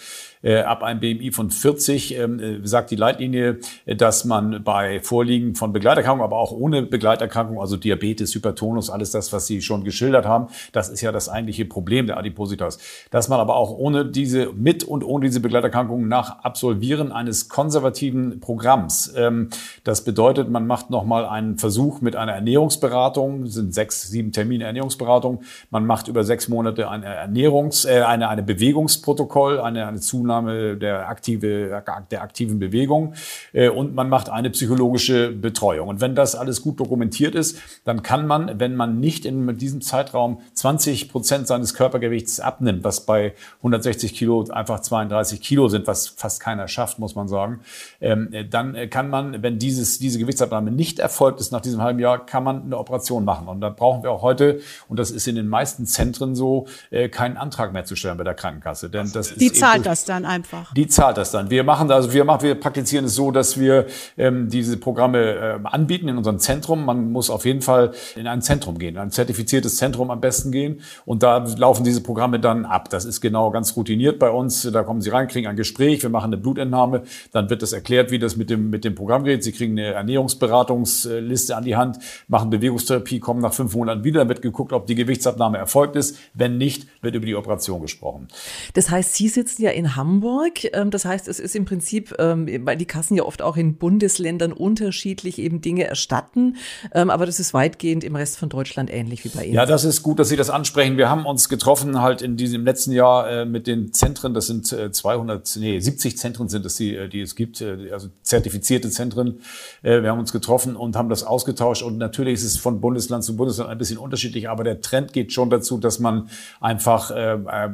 ab 0.44 0.84
einem 0.84 1.00
BMI 1.00 1.32
von 1.32 1.50
40 1.50 2.18
ähm, 2.18 2.40
äh, 2.40 2.68
sagt 2.68 2.92
die 2.92 2.96
Leitlinie, 2.96 3.60
äh, 3.86 3.96
dass 3.96 4.26
man 4.26 4.64
bei 4.64 5.00
Vorliegen 5.00 5.56
von 5.56 5.72
Begleiterkrankungen, 5.72 6.24
aber 6.24 6.38
auch 6.38 6.52
ohne 6.52 6.84
Begleiterkrankung, 6.84 7.60
also 7.60 7.78
Diabetes, 7.78 8.36
Hypertonus, 8.36 8.90
alles 8.90 9.12
das, 9.12 9.32
was 9.32 9.48
Sie 9.48 9.62
schon 9.62 9.84
geschildert 9.84 10.26
haben, 10.26 10.48
das 10.74 10.90
ist 10.90 11.02
ja 11.02 11.12
das 11.12 11.30
eigentliche 11.30 11.66
Problem 11.66 12.08
der 12.08 12.18
Adipositas, 12.18 12.80
dass 13.10 13.30
man 13.30 13.40
aber 13.40 13.56
auch 13.56 13.72
ohne 13.72 14.06
diese, 14.06 14.52
mit 14.54 14.84
und 14.84 15.04
ohne 15.04 15.28
diese 15.28 15.40
Begleiterkrankungen 15.40 16.08
nach 16.08 16.44
Absolvieren 16.44 17.12
eines 17.14 17.48
konservativen 17.48 18.40
Programms, 18.42 19.14
ähm, 19.16 19.50
das 19.86 20.04
bedeutet, 20.04 20.50
man 20.50 20.68
macht 20.68 20.90
nochmal 20.90 21.26
einen 21.26 21.58
Versuch 21.58 22.02
mit 22.02 22.18
einer 22.18 22.34
Ernährungsberatung, 22.34 23.48
sind 23.48 23.74
sechs, 23.74 24.10
sieben 24.10 24.32
Termine 24.34 24.66
Ernährungsberatung, 24.66 25.42
man 25.70 25.86
macht 25.86 26.10
über 26.10 26.24
sechs 26.24 26.50
Monate 26.50 26.90
eine 26.90 27.06
Ernährungs-, 27.06 27.88
äh, 27.88 28.02
eine, 28.02 28.28
eine 28.28 28.44
Bewegungsprotokoll, 28.44 29.62
eine, 29.62 29.88
eine 29.88 30.02
Zunahme 30.02 30.33
Zunahme 30.34 30.78
der, 30.78 31.10
aktive, 31.10 31.84
der 32.12 32.22
aktiven 32.22 32.60
Bewegung 32.60 33.13
äh, 33.52 33.70
und 33.70 33.94
man 33.94 34.10
macht 34.10 34.30
eine 34.30 34.50
psychologische 34.50 35.32
Betreuung. 35.32 35.88
Und 35.88 36.02
wenn 36.02 36.16
das 36.16 36.36
alles 36.36 36.62
gut 36.62 36.80
dokumentiert 36.80 37.36
ist, 37.36 37.60
dann 37.84 38.02
kann 38.02 38.25
man, 38.25 38.60
wenn 38.60 38.75
man 38.75 39.00
nicht 39.00 39.25
in 39.25 39.58
diesem 39.58 39.82
Zeitraum 39.82 40.42
20 40.54 41.10
Prozent 41.10 41.48
seines 41.48 41.74
Körpergewichts 41.74 42.40
abnimmt, 42.40 42.84
was 42.84 43.06
bei 43.06 43.34
160 43.58 44.16
Kilo 44.16 44.46
einfach 44.50 44.80
32 44.80 45.42
Kilo 45.42 45.68
sind, 45.68 45.88
was 45.88 46.08
fast 46.08 46.40
keiner 46.40 46.68
schafft, 46.68 47.00
muss 47.00 47.16
man 47.16 47.28
sagen, 47.28 47.60
ähm, 48.02 48.30
dann 48.50 48.90
kann 48.90 49.10
man, 49.10 49.44
wenn 49.44 49.60
dieses, 49.60 50.00
diese 50.00 50.20
Gewichtsabnahme 50.20 50.72
nicht 50.72 51.00
erfolgt 51.00 51.40
ist 51.40 51.52
nach 51.52 51.62
diesem 51.62 51.82
halben 51.82 52.00
Jahr, 52.00 52.25
kann 52.25 52.44
man 52.44 52.63
eine 52.63 52.78
Operation 52.78 53.24
machen. 53.24 53.48
Und 53.48 53.62
da 53.62 53.70
brauchen 53.70 54.04
wir 54.04 54.12
auch 54.12 54.22
heute, 54.22 54.62
und 54.88 54.98
das 54.98 55.12
ist 55.12 55.28
in 55.28 55.36
den 55.36 55.48
meisten 55.48 55.86
Zentren 55.86 56.36
so, 56.36 56.68
äh, 56.90 57.10
keinen 57.10 57.38
Antrag 57.38 57.74
mehr 57.74 57.86
zu 57.86 57.96
stellen 57.96 58.18
bei 58.18 58.24
der 58.24 58.34
Krankenkasse. 58.34 58.90
Denn 58.90 59.12
das 59.12 59.36
Die 59.36 59.52
zahlt 59.52 59.86
das 59.86 60.06
dann 60.06 60.23
dann 60.24 60.32
einfach? 60.32 60.74
Die 60.74 60.88
zahlt 60.88 61.18
das 61.18 61.32
dann. 61.32 61.50
Wir 61.50 61.63
machen 61.63 61.92
also 61.92 62.13
wir 62.13 62.25
machen, 62.25 62.44
wir 62.44 62.56
praktizieren 62.56 63.06
es 63.06 63.15
so, 63.15 63.32
dass 63.32 63.60
wir 63.60 63.86
ähm, 64.18 64.50
diese 64.50 64.77
Programme 64.77 65.20
äh, 65.20 65.60
anbieten 65.63 66.08
in 66.08 66.18
unserem 66.18 66.39
Zentrum. 66.39 66.86
Man 66.86 67.12
muss 67.12 67.30
auf 67.30 67.46
jeden 67.46 67.62
Fall 67.62 67.92
in 68.15 68.27
ein 68.27 68.42
Zentrum 68.42 68.77
gehen, 68.77 68.98
ein 68.98 69.12
zertifiziertes 69.12 69.77
Zentrum 69.77 70.12
am 70.12 70.22
besten 70.22 70.51
gehen. 70.51 70.82
Und 71.06 71.24
da 71.24 71.38
laufen 71.58 71.84
diese 71.84 72.01
Programme 72.01 72.39
dann 72.39 72.65
ab. 72.65 72.89
Das 72.89 73.06
ist 73.06 73.22
genau 73.22 73.51
ganz 73.51 73.75
routiniert 73.75 74.20
bei 74.20 74.30
uns. 74.30 74.63
Da 74.63 74.84
kommen 74.84 75.01
Sie 75.01 75.10
rein, 75.10 75.27
kriegen 75.27 75.48
ein 75.48 75.56
Gespräch, 75.56 76.01
wir 76.03 76.10
machen 76.10 76.34
eine 76.34 76.38
Blutentnahme, 76.38 77.03
dann 77.32 77.50
wird 77.50 77.62
das 77.62 77.74
erklärt, 77.74 78.12
wie 78.12 78.20
das 78.20 78.36
mit 78.36 78.50
dem 78.50 78.70
mit 78.70 78.84
dem 78.84 78.96
Programm 78.96 79.24
geht. 79.24 79.44
Sie 79.44 79.51
kriegen 79.51 79.74
eine 79.74 79.94
Ernährungsberatungsliste 79.94 81.56
an 81.56 81.63
die 81.63 81.75
Hand, 81.75 82.00
machen 82.27 82.50
Bewegungstherapie, 82.50 83.20
kommen 83.20 83.42
nach 83.42 83.53
fünf 83.53 83.75
Monaten 83.75 84.03
wieder, 84.03 84.22
dann 84.22 84.30
wird 84.30 84.42
geguckt, 84.42 84.74
ob 84.74 84.88
die 84.88 84.96
Gewichtsabnahme 84.96 85.58
erfolgt 85.58 85.96
ist. 85.96 86.18
Wenn 86.34 86.58
nicht, 86.58 86.88
wird 87.01 87.15
über 87.15 87.25
die 87.25 87.36
Operation 87.36 87.82
gesprochen. 87.82 88.27
Das 88.74 88.89
heißt, 88.89 89.15
Sie 89.15 89.27
sitzen 89.27 89.63
ja 89.63 89.72
in 89.72 89.96
Hamburg 89.96 90.12
Hamburg. 90.13 90.74
Ähm, 90.74 90.91
das 90.91 91.05
heißt, 91.05 91.27
es 91.27 91.39
ist 91.39 91.55
im 91.55 91.65
Prinzip, 91.65 92.13
ähm, 92.20 92.48
weil 92.65 92.77
die 92.77 92.86
Kassen 92.86 93.15
ja 93.15 93.24
oft 93.24 93.41
auch 93.41 93.58
in 93.58 93.77
Bundesländern 93.77 94.53
unterschiedlich 94.53 95.39
eben 95.39 95.62
Dinge 95.62 95.86
erstatten. 95.86 96.58
Ähm, 96.93 97.10
aber 97.10 97.25
das 97.25 97.39
ist 97.39 97.53
weitgehend 97.53 98.03
im 98.03 98.15
Rest 98.15 98.38
von 98.38 98.50
Deutschland 98.50 98.93
ähnlich 98.93 99.24
wie 99.24 99.29
bei 99.29 99.46
Ihnen. 99.46 99.55
Ja, 99.55 99.65
das 99.65 99.84
ist 99.84 100.03
gut, 100.03 100.20
dass 100.20 100.29
Sie 100.29 100.36
das 100.36 100.50
ansprechen. 100.50 100.98
Wir 100.98 101.10
haben 101.10 101.25
uns 101.25 101.50
getroffen 101.50 102.01
halt 102.01 102.22
in 102.22 102.38
diesem 102.38 102.63
letzten 102.63 102.91
Jahr 102.91 103.29
äh, 103.29 103.46
mit 103.46 103.65
den 103.65 103.91
Zentren. 103.93 104.34
Das 104.34 104.48
sind 104.48 104.67
200, 104.67 105.55
äh, 105.55 105.60
nee, 105.60 105.79
70 105.79 106.17
Zentren 106.17 106.48
sind 106.48 106.65
es, 106.65 106.75
die, 106.75 106.96
äh, 106.96 107.10
die 107.10 107.22
es 107.22 107.36
gibt, 107.36 107.62
also 107.91 108.10
zertifizierte 108.22 108.89
Zentren. 108.89 109.39
Wir 109.82 110.10
haben 110.10 110.20
uns 110.20 110.32
getroffen 110.32 110.75
und 110.75 110.96
haben 110.96 111.10
das 111.10 111.24
ausgetauscht. 111.24 111.84
Und 111.84 111.98
natürlich 111.98 112.36
ist 112.36 112.43
es 112.43 112.58
von 112.58 112.82
Bundesland 112.82 113.24
zu 113.24 113.36
Bundesland 113.36 113.70
ein 113.70 113.77
bisschen 113.77 113.98
unterschiedlich, 113.98 114.50
aber 114.50 114.63
der 114.63 114.82
Trend 114.82 115.13
geht 115.13 115.34
schon 115.34 115.50
dazu, 115.50 115.77
dass 115.77 116.00
man 116.00 116.29
einfach 116.60 117.12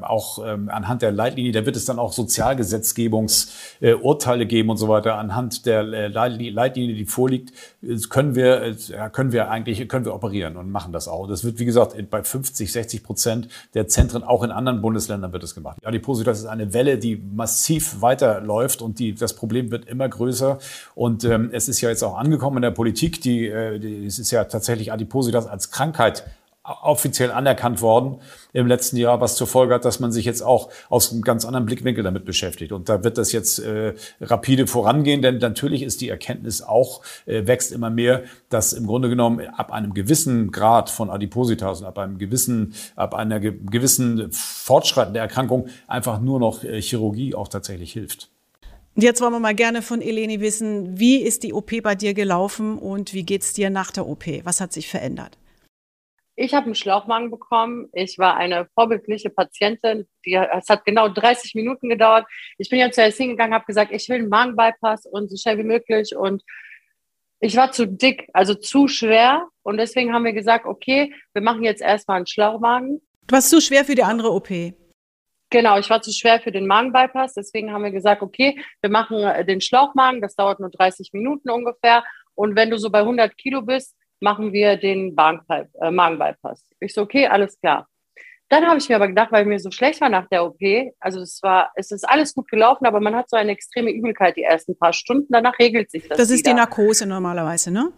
auch 0.02 0.40
anhand 0.40 1.02
der 1.02 1.12
Leitlinie, 1.12 1.52
da 1.52 1.66
wird 1.66 1.76
es 1.76 1.86
dann 1.86 2.00
auch 2.00 2.14
so 2.14 2.26
Sozialgesetzgebungsurteile 2.30 4.46
geben 4.46 4.70
und 4.70 4.78
so 4.78 4.88
weiter 4.88 5.16
anhand 5.16 5.66
der 5.66 5.80
äh, 5.82 6.08
Leitlinie, 6.08 6.96
die 6.96 7.06
vorliegt, 7.06 7.52
können 8.10 8.36
wir, 8.36 8.78
können 9.12 9.32
wir 9.32 9.50
eigentlich, 9.50 9.90
können 9.90 10.06
wir 10.06 10.14
operieren 10.14 10.56
und 10.58 10.70
machen 10.72 10.94
das 10.94 11.08
auch. 11.08 11.26
Das 11.28 11.44
wird, 11.44 11.58
wie 11.60 11.66
gesagt, 11.66 11.96
bei 12.10 12.24
50, 12.24 12.72
60 12.72 13.04
Prozent 13.04 13.48
der 13.74 13.88
Zentren, 13.88 14.24
auch 14.24 14.44
in 14.44 14.52
anderen 14.52 14.82
Bundesländern 14.82 15.34
wird 15.34 15.42
es 15.44 15.56
gemacht. 15.56 15.80
Die 15.82 15.88
Adipositas 15.88 16.38
ist 16.40 16.46
eine 16.46 16.72
Welle, 16.74 17.00
die 17.00 17.16
massiv 17.18 18.02
weiterläuft 18.02 18.82
und 18.82 19.00
die, 19.00 19.16
das 19.16 19.34
Problem 19.34 19.72
wird 19.72 19.86
immer 19.86 20.08
größer. 20.08 20.60
Und 20.96 21.24
ähm, 21.24 21.50
es 21.52 21.68
ist 21.68 21.82
ja 21.82 21.90
jetzt 21.90 22.04
auch 22.04 22.18
angekommen 22.18 22.58
in 22.58 22.64
der 22.64 22.72
Politik, 22.72 23.22
die, 23.22 23.48
äh, 23.48 23.80
die 23.80 24.06
es 24.06 24.20
ist 24.20 24.32
ja 24.32 24.44
tatsächlich 24.44 24.92
Adipositas 24.92 25.48
als 25.48 25.72
Krankheit 25.72 26.26
offiziell 26.82 27.32
anerkannt 27.32 27.82
worden 27.82 28.18
im 28.54 28.68
letzten 28.68 28.98
Jahr, 28.98 29.22
was 29.22 29.36
zur 29.36 29.48
Folge 29.48 29.74
hat, 29.74 29.86
dass 29.86 30.00
man 30.00 30.12
sich 30.12 30.26
jetzt 30.26 30.42
auch 30.42 30.70
aus 30.90 31.12
einem 31.12 31.22
ganz 31.22 31.46
anderen 31.46 31.66
Blickwinkel 31.66 32.04
damit 32.04 32.26
beschäftigt. 32.26 32.72
Und 32.72 32.90
da 32.90 33.04
wird 33.04 33.18
das 33.18 33.32
jetzt 33.32 33.60
äh, 33.60 33.94
rapide 34.22 34.68
vorangehen, 34.68 35.22
denn 35.22 35.38
natürlich 35.38 35.84
ist 35.84 36.02
die 36.02 36.10
Erkenntnis 36.10 36.62
auch, 36.62 37.02
äh, 37.26 37.48
wächst 37.48 37.72
immer 37.72 37.90
mehr, 37.90 38.24
dass 38.50 38.74
im 38.74 38.88
Grunde 38.88 39.10
genommen 39.10 39.48
ab 39.48 39.72
einem 39.72 39.94
gewissen 39.94 40.52
Grad 40.52 40.90
von 40.90 41.10
Adipositas 41.10 41.82
und 41.82 41.88
ab 41.88 41.98
einem 41.98 42.18
gewissen, 42.18 42.74
ab 42.96 43.14
einer 43.14 43.40
ge 43.40 43.54
gewissen 43.70 44.32
Fortschreiten 44.32 45.14
der 45.14 45.24
Erkrankung 45.24 45.68
einfach 45.88 46.22
nur 46.22 46.40
noch 46.40 46.64
äh, 46.64 46.82
Chirurgie 46.82 47.36
auch 47.36 47.48
tatsächlich 47.48 47.94
hilft. 47.94 48.30
Jetzt 48.96 49.22
wollen 49.22 49.32
wir 49.32 49.40
mal 49.40 49.56
gerne 49.56 49.82
von 49.82 50.02
Eleni 50.02 50.42
wissen, 50.42 51.00
wie 51.00 51.22
ist 51.22 51.44
die 51.44 51.54
OP 51.54 51.72
bei 51.84 51.96
dir 51.96 52.14
gelaufen 52.14 52.78
und 52.78 53.14
wie 53.14 53.24
geht's 53.24 53.54
dir 53.54 53.70
nach 53.70 53.92
der 53.92 54.08
OP? 54.08 54.26
Was 54.44 54.60
hat 54.60 54.74
sich 54.74 54.90
verändert? 54.90 55.38
Ich 56.42 56.54
habe 56.54 56.68
einen 56.68 56.76
Schlauchmagen 56.76 57.30
bekommen. 57.30 57.90
Ich 57.92 58.18
war 58.18 58.38
eine 58.38 58.66
vorbildliche 58.74 59.30
Patientin. 59.30 60.08
Die, 60.26 60.36
es 60.36 60.70
hat 60.70 60.86
genau 60.86 61.10
30 61.10 61.54
Minuten 61.54 61.90
gedauert. 61.90 62.26
Ich 62.58 62.70
bin 62.70 62.80
ja 62.80 62.90
zuerst 62.92 63.18
hingegangen, 63.18 63.54
habe 63.54 63.66
gesagt, 63.66 63.92
ich 63.92 64.08
will 64.08 64.20
einen 64.20 64.30
Magenbypass 64.30 65.06
und 65.06 65.30
so 65.30 65.36
schnell 65.36 65.58
wie 65.58 65.64
möglich. 65.64 66.16
Und 66.16 66.42
ich 67.42 67.58
war 67.58 67.74
zu 67.74 67.86
dick, 67.86 68.30
also 68.32 68.54
zu 68.54 68.88
schwer. 68.88 69.50
Und 69.64 69.76
deswegen 69.76 70.14
haben 70.14 70.24
wir 70.24 70.32
gesagt, 70.32 70.66
okay, 70.66 71.14
wir 71.34 71.42
machen 71.42 71.66
jetzt 71.66 71.82
erstmal 71.82 72.16
einen 72.16 72.28
Schlauchmagen. 72.28 73.02
Du 73.28 73.36
warst 73.36 73.50
zu 73.50 73.60
schwer 73.60 73.84
für 73.84 73.96
die 73.96 74.04
andere 74.04 74.32
OP. 74.32 74.48
Genau, 75.50 75.78
ich 75.78 75.90
war 75.90 76.02
zu 76.02 76.14
schwer 76.14 76.40
für 76.40 76.54
den 76.54 76.68
Magenbypass. 76.68 77.34
Deswegen 77.34 77.74
haben 77.74 77.84
wir 77.84 77.92
gesagt, 77.92 78.22
okay, 78.22 78.58
wir 78.80 78.90
machen 78.90 79.18
äh, 79.18 79.44
den 79.44 79.60
Schlauchmagen. 79.60 80.22
Das 80.22 80.36
dauert 80.36 80.62
nur 80.62 80.70
30 80.70 81.12
Minuten 81.12 81.50
ungefähr. 81.50 82.06
Und 82.34 82.56
wenn 82.56 82.70
du 82.70 82.78
so 82.78 82.90
bei 82.90 83.00
100 83.00 83.38
Kilo 83.38 83.62
bist, 83.62 83.94
machen 84.20 84.54
wir 84.54 84.78
den 84.78 85.16
äh, 85.18 85.92
Magenbypass. 85.92 86.66
Ich 86.80 86.94
so, 86.94 87.02
okay, 87.02 87.28
alles 87.28 87.60
klar. 87.60 87.88
Dann 88.50 88.66
habe 88.66 88.80
ich 88.80 88.90
mir 88.90 88.96
aber 88.96 89.08
gedacht, 89.08 89.32
weil 89.32 89.46
mir 89.46 89.60
so 89.60 89.70
schlecht 89.70 90.02
war 90.02 90.10
nach 90.10 90.28
der 90.28 90.44
OP, 90.44 90.60
also 91.00 91.20
es 91.20 91.40
war, 91.44 91.72
es 91.76 91.92
ist 91.92 92.04
alles 92.10 92.34
gut 92.34 92.50
gelaufen, 92.50 92.88
aber 92.88 93.00
man 93.00 93.16
hat 93.16 93.30
so 93.30 93.38
eine 93.38 93.52
extreme 93.52 93.92
Übelkeit 93.92 94.38
die 94.38 94.44
ersten 94.44 94.76
paar 94.76 94.92
Stunden, 94.92 95.28
danach 95.30 95.60
regelt 95.60 95.92
sich 95.92 96.08
das. 96.08 96.18
Das 96.18 96.30
ist 96.32 96.40
wieder. 96.40 96.52
die 96.52 96.56
Narkose 96.56 97.06
normalerweise, 97.06 97.70
ne? 97.70 97.92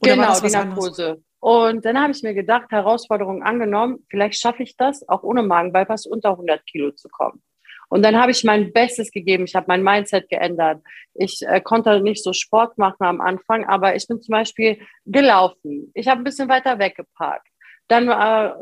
Oder 0.00 0.14
genau, 0.14 0.40
die 0.40 0.50
Narkose. 0.50 1.08
Anderes? 1.08 1.24
Und 1.40 1.84
dann 1.84 2.00
habe 2.00 2.12
ich 2.12 2.22
mir 2.22 2.34
gedacht, 2.34 2.70
Herausforderung 2.70 3.42
angenommen, 3.42 4.06
vielleicht 4.08 4.40
schaffe 4.40 4.62
ich 4.62 4.76
das, 4.76 5.06
auch 5.06 5.22
ohne 5.22 5.42
Magenbypass 5.42 6.06
unter 6.06 6.30
100 6.30 6.64
Kilo 6.66 6.92
zu 6.92 7.08
kommen. 7.08 7.42
Und 7.90 8.02
dann 8.04 8.16
habe 8.16 8.30
ich 8.30 8.44
mein 8.44 8.72
Bestes 8.72 9.10
gegeben. 9.10 9.44
Ich 9.44 9.54
habe 9.56 9.66
mein 9.68 9.82
Mindset 9.82 10.28
geändert. 10.28 10.80
Ich 11.14 11.42
äh, 11.42 11.60
konnte 11.60 12.00
nicht 12.00 12.22
so 12.22 12.32
Sport 12.32 12.78
machen 12.78 13.04
am 13.04 13.20
Anfang, 13.20 13.66
aber 13.66 13.96
ich 13.96 14.06
bin 14.06 14.22
zum 14.22 14.32
Beispiel 14.32 14.78
gelaufen. 15.06 15.90
Ich 15.94 16.06
habe 16.06 16.20
ein 16.20 16.24
bisschen 16.24 16.48
weiter 16.48 16.78
weggeparkt. 16.78 17.48
Dann 17.88 18.08
äh, 18.08 18.52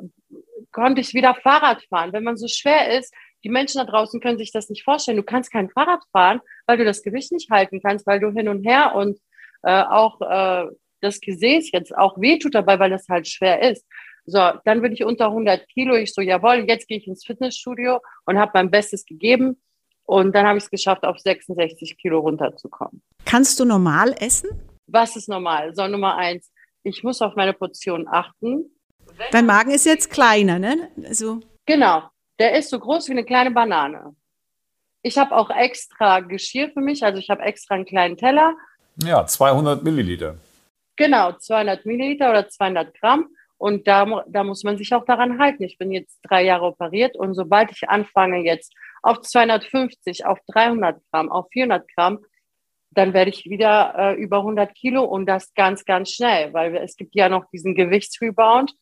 konnte 0.73 1.03
ich 1.03 1.13
wieder 1.13 1.35
Fahrrad 1.35 1.83
fahren. 1.85 2.15
Wenn 2.15 2.25
man 2.25 2.39
so 2.39 2.49
schwer 2.49 2.99
ist, 2.99 3.15
die 3.45 3.51
Menschen 3.51 3.79
da 3.79 3.85
draußen 3.85 4.21
können 4.21 4.39
sich 4.39 4.51
das 4.51 4.71
nicht 4.71 4.83
vorstellen. 4.83 5.19
Du 5.19 5.23
kannst 5.23 5.53
kein 5.53 5.69
Fahrrad 5.69 6.03
fahren, 6.11 6.41
weil 6.67 6.79
du 6.79 6.85
das 6.85 7.03
Gewicht 7.03 7.31
nicht 7.31 7.51
halten 7.51 7.81
kannst, 7.83 8.07
weil 8.07 8.21
du 8.21 8.31
hin 8.31 8.49
und 8.49 8.65
her 8.65 8.95
und 8.95 9.19
äh, 9.63 9.83
auch 9.83 10.21
äh, 10.23 10.71
das 11.01 11.21
Gesäß 11.21 11.71
jetzt 11.73 11.97
auch 11.97 12.19
wehtut 12.19 12.55
dabei, 12.55 12.79
weil 12.79 12.91
das 12.91 13.09
halt 13.09 13.29
schwer 13.29 13.63
ist. 13.71 13.87
So, 14.29 14.51
dann 14.67 14.83
bin 14.83 14.93
ich 14.93 15.05
unter 15.05 15.29
100 15.29 15.67
Kilo. 15.69 15.97
Ich 15.97 16.13
so, 16.13 16.21
jawohl, 16.21 16.67
jetzt 16.69 16.87
gehe 16.87 16.99
ich 16.99 17.07
ins 17.07 17.25
Fitnessstudio 17.25 18.01
und 18.27 18.39
habe 18.39 18.51
mein 18.53 18.71
Bestes 18.71 19.07
gegeben. 19.07 19.59
Und 20.05 20.35
dann 20.35 20.47
habe 20.47 20.59
ich 20.59 20.65
es 20.65 20.71
geschafft, 20.71 21.05
auf 21.05 21.19
66 21.19 21.97
Kilo 21.97 22.21
runterzukommen. 22.21 23.03
Kannst 23.25 23.59
du 23.59 23.65
normal 23.65 24.15
essen? 24.21 24.51
Was 24.87 25.17
ist 25.17 25.31
normal? 25.31 25.75
So, 25.75 25.87
Nummer 25.87 26.17
eins, 26.17 26.51
ich 26.83 27.03
muss 27.03 27.23
auf 27.23 27.37
meine 27.37 27.55
Portion 27.55 28.07
achten. 28.07 28.71
Dein 29.31 29.47
Magen 29.47 29.71
ist 29.71 29.87
jetzt 29.87 30.11
kleiner, 30.11 30.59
ne? 30.59 30.91
Also 31.05 31.41
Genau, 31.65 32.03
der 32.39 32.59
ist 32.59 32.69
so 32.69 32.79
groß 32.79 33.09
wie 33.09 33.13
eine 33.13 33.25
kleine 33.25 33.51
Banane. 33.51 34.15
Ich 35.03 35.17
habe 35.17 35.35
auch 35.35 35.49
extra 35.49 36.21
Geschirr 36.21 36.71
für 36.71 36.81
mich, 36.81 37.03
also 37.03 37.19
ich 37.19 37.31
habe 37.31 37.43
extra 37.43 37.77
einen 37.77 37.87
kleinen 37.87 38.19
Teller. 38.19 38.55
Ja, 39.03 39.27
200 39.27 39.83
Milliliter. 39.83 40.37
Genau, 40.97 41.33
200 41.33 41.87
Milliliter 41.87 42.31
oder 42.31 42.49
200 42.49 42.95
Gramm. 42.99 43.29
Und 43.59 43.89
da, 43.89 44.25
da 44.29 44.45
muss 44.45 44.63
man 44.63 44.79
sich 44.79 44.95
auch 44.95 45.05
daran 45.05 45.39
halten. 45.41 45.65
Ich 45.65 45.79
bin 45.79 45.91
jetzt 45.91 46.21
drei 46.23 46.45
Jahre 46.45 46.67
operiert 46.67 47.17
und 47.17 47.35
sobald 47.35 47.73
ich 47.73 47.89
anfange 47.89 48.45
jetzt 48.45 48.73
auf 49.03 49.21
250, 49.21 50.27
auf 50.27 50.39
300 50.47 51.01
Gramm, 51.11 51.31
auf 51.31 51.47
400 51.53 51.87
Gramm, 51.95 52.21
dann 52.91 53.13
werde 53.13 53.31
ich 53.31 53.45
wieder 53.45 53.95
äh, 53.97 54.15
über 54.15 54.39
100 54.39 54.75
Kilo 54.75 55.05
und 55.05 55.27
das 55.27 55.53
ganz, 55.55 55.85
ganz 55.85 56.11
schnell, 56.11 56.53
weil 56.53 56.77
es 56.77 56.97
gibt 56.97 57.15
ja 57.15 57.29
noch 57.29 57.45
diesen 57.51 57.75
Gewichtsrebound. 57.75 58.73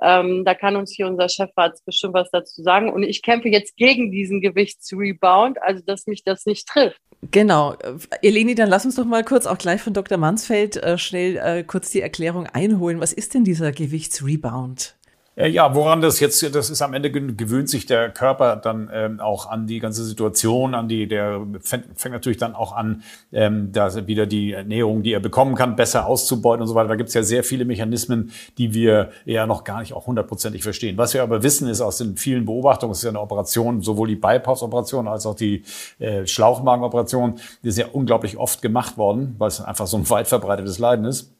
Ähm, 0.00 0.44
da 0.44 0.54
kann 0.54 0.76
uns 0.76 0.92
hier 0.92 1.06
unser 1.06 1.28
Chefarzt 1.28 1.84
bestimmt 1.84 2.14
was 2.14 2.30
dazu 2.30 2.62
sagen. 2.62 2.92
Und 2.92 3.02
ich 3.02 3.22
kämpfe 3.22 3.48
jetzt 3.48 3.76
gegen 3.76 4.10
diesen 4.10 4.40
Gewichtsrebound, 4.40 5.62
also 5.62 5.82
dass 5.84 6.06
mich 6.06 6.24
das 6.24 6.46
nicht 6.46 6.66
trifft. 6.66 7.00
Genau. 7.30 7.76
Eleni, 8.20 8.54
dann 8.54 8.68
lass 8.68 8.84
uns 8.84 8.96
doch 8.96 9.04
mal 9.04 9.22
kurz 9.22 9.46
auch 9.46 9.58
gleich 9.58 9.80
von 9.80 9.94
Dr. 9.94 10.18
Mansfeld 10.18 10.76
äh, 10.76 10.98
schnell 10.98 11.36
äh, 11.36 11.62
kurz 11.62 11.90
die 11.90 12.00
Erklärung 12.00 12.46
einholen. 12.46 13.00
Was 13.00 13.12
ist 13.12 13.34
denn 13.34 13.44
dieser 13.44 13.70
Gewichtsrebound? 13.70 14.96
Äh, 15.34 15.48
ja, 15.48 15.74
woran 15.74 16.02
das 16.02 16.20
jetzt, 16.20 16.42
das 16.54 16.68
ist 16.68 16.82
am 16.82 16.92
Ende 16.92 17.10
gewöhnt 17.10 17.70
sich 17.70 17.86
der 17.86 18.10
Körper 18.10 18.56
dann 18.56 18.90
ähm, 18.92 19.20
auch 19.20 19.48
an 19.48 19.66
die 19.66 19.78
ganze 19.78 20.04
Situation, 20.04 20.74
an 20.74 20.88
die, 20.88 21.08
der 21.08 21.40
fängt, 21.60 21.86
fängt 21.98 22.12
natürlich 22.12 22.36
dann 22.36 22.54
auch 22.54 22.72
an, 22.72 23.02
ähm, 23.32 23.72
da 23.72 24.06
wieder 24.06 24.26
die 24.26 24.52
Ernährung, 24.52 25.02
die 25.02 25.12
er 25.12 25.20
bekommen 25.20 25.54
kann, 25.54 25.74
besser 25.74 26.06
auszubeuten 26.06 26.62
und 26.62 26.68
so 26.68 26.74
weiter. 26.74 26.88
Da 26.88 26.96
gibt 26.96 27.08
es 27.08 27.14
ja 27.14 27.22
sehr 27.22 27.44
viele 27.44 27.64
Mechanismen, 27.64 28.32
die 28.58 28.74
wir 28.74 29.10
ja 29.24 29.46
noch 29.46 29.64
gar 29.64 29.80
nicht 29.80 29.94
auch 29.94 30.06
hundertprozentig 30.06 30.62
verstehen. 30.62 30.98
Was 30.98 31.14
wir 31.14 31.22
aber 31.22 31.42
wissen, 31.42 31.66
ist 31.66 31.80
aus 31.80 31.96
den 31.96 32.16
vielen 32.18 32.44
Beobachtungen, 32.44 32.92
es 32.92 32.98
ist 32.98 33.04
ja 33.04 33.10
eine 33.10 33.20
Operation, 33.20 33.80
sowohl 33.80 34.08
die 34.08 34.16
Bypass-Operation 34.16 35.08
als 35.08 35.24
auch 35.24 35.34
die 35.34 35.64
äh, 35.98 36.26
Schlauchmagenoperation, 36.26 37.40
die 37.62 37.68
ist 37.68 37.78
ja 37.78 37.86
unglaublich 37.90 38.36
oft 38.36 38.60
gemacht 38.60 38.98
worden, 38.98 39.34
weil 39.38 39.48
es 39.48 39.62
einfach 39.62 39.86
so 39.86 39.96
ein 39.96 40.08
weit 40.10 40.28
verbreitetes 40.28 40.78
Leiden 40.78 41.06
ist. 41.06 41.32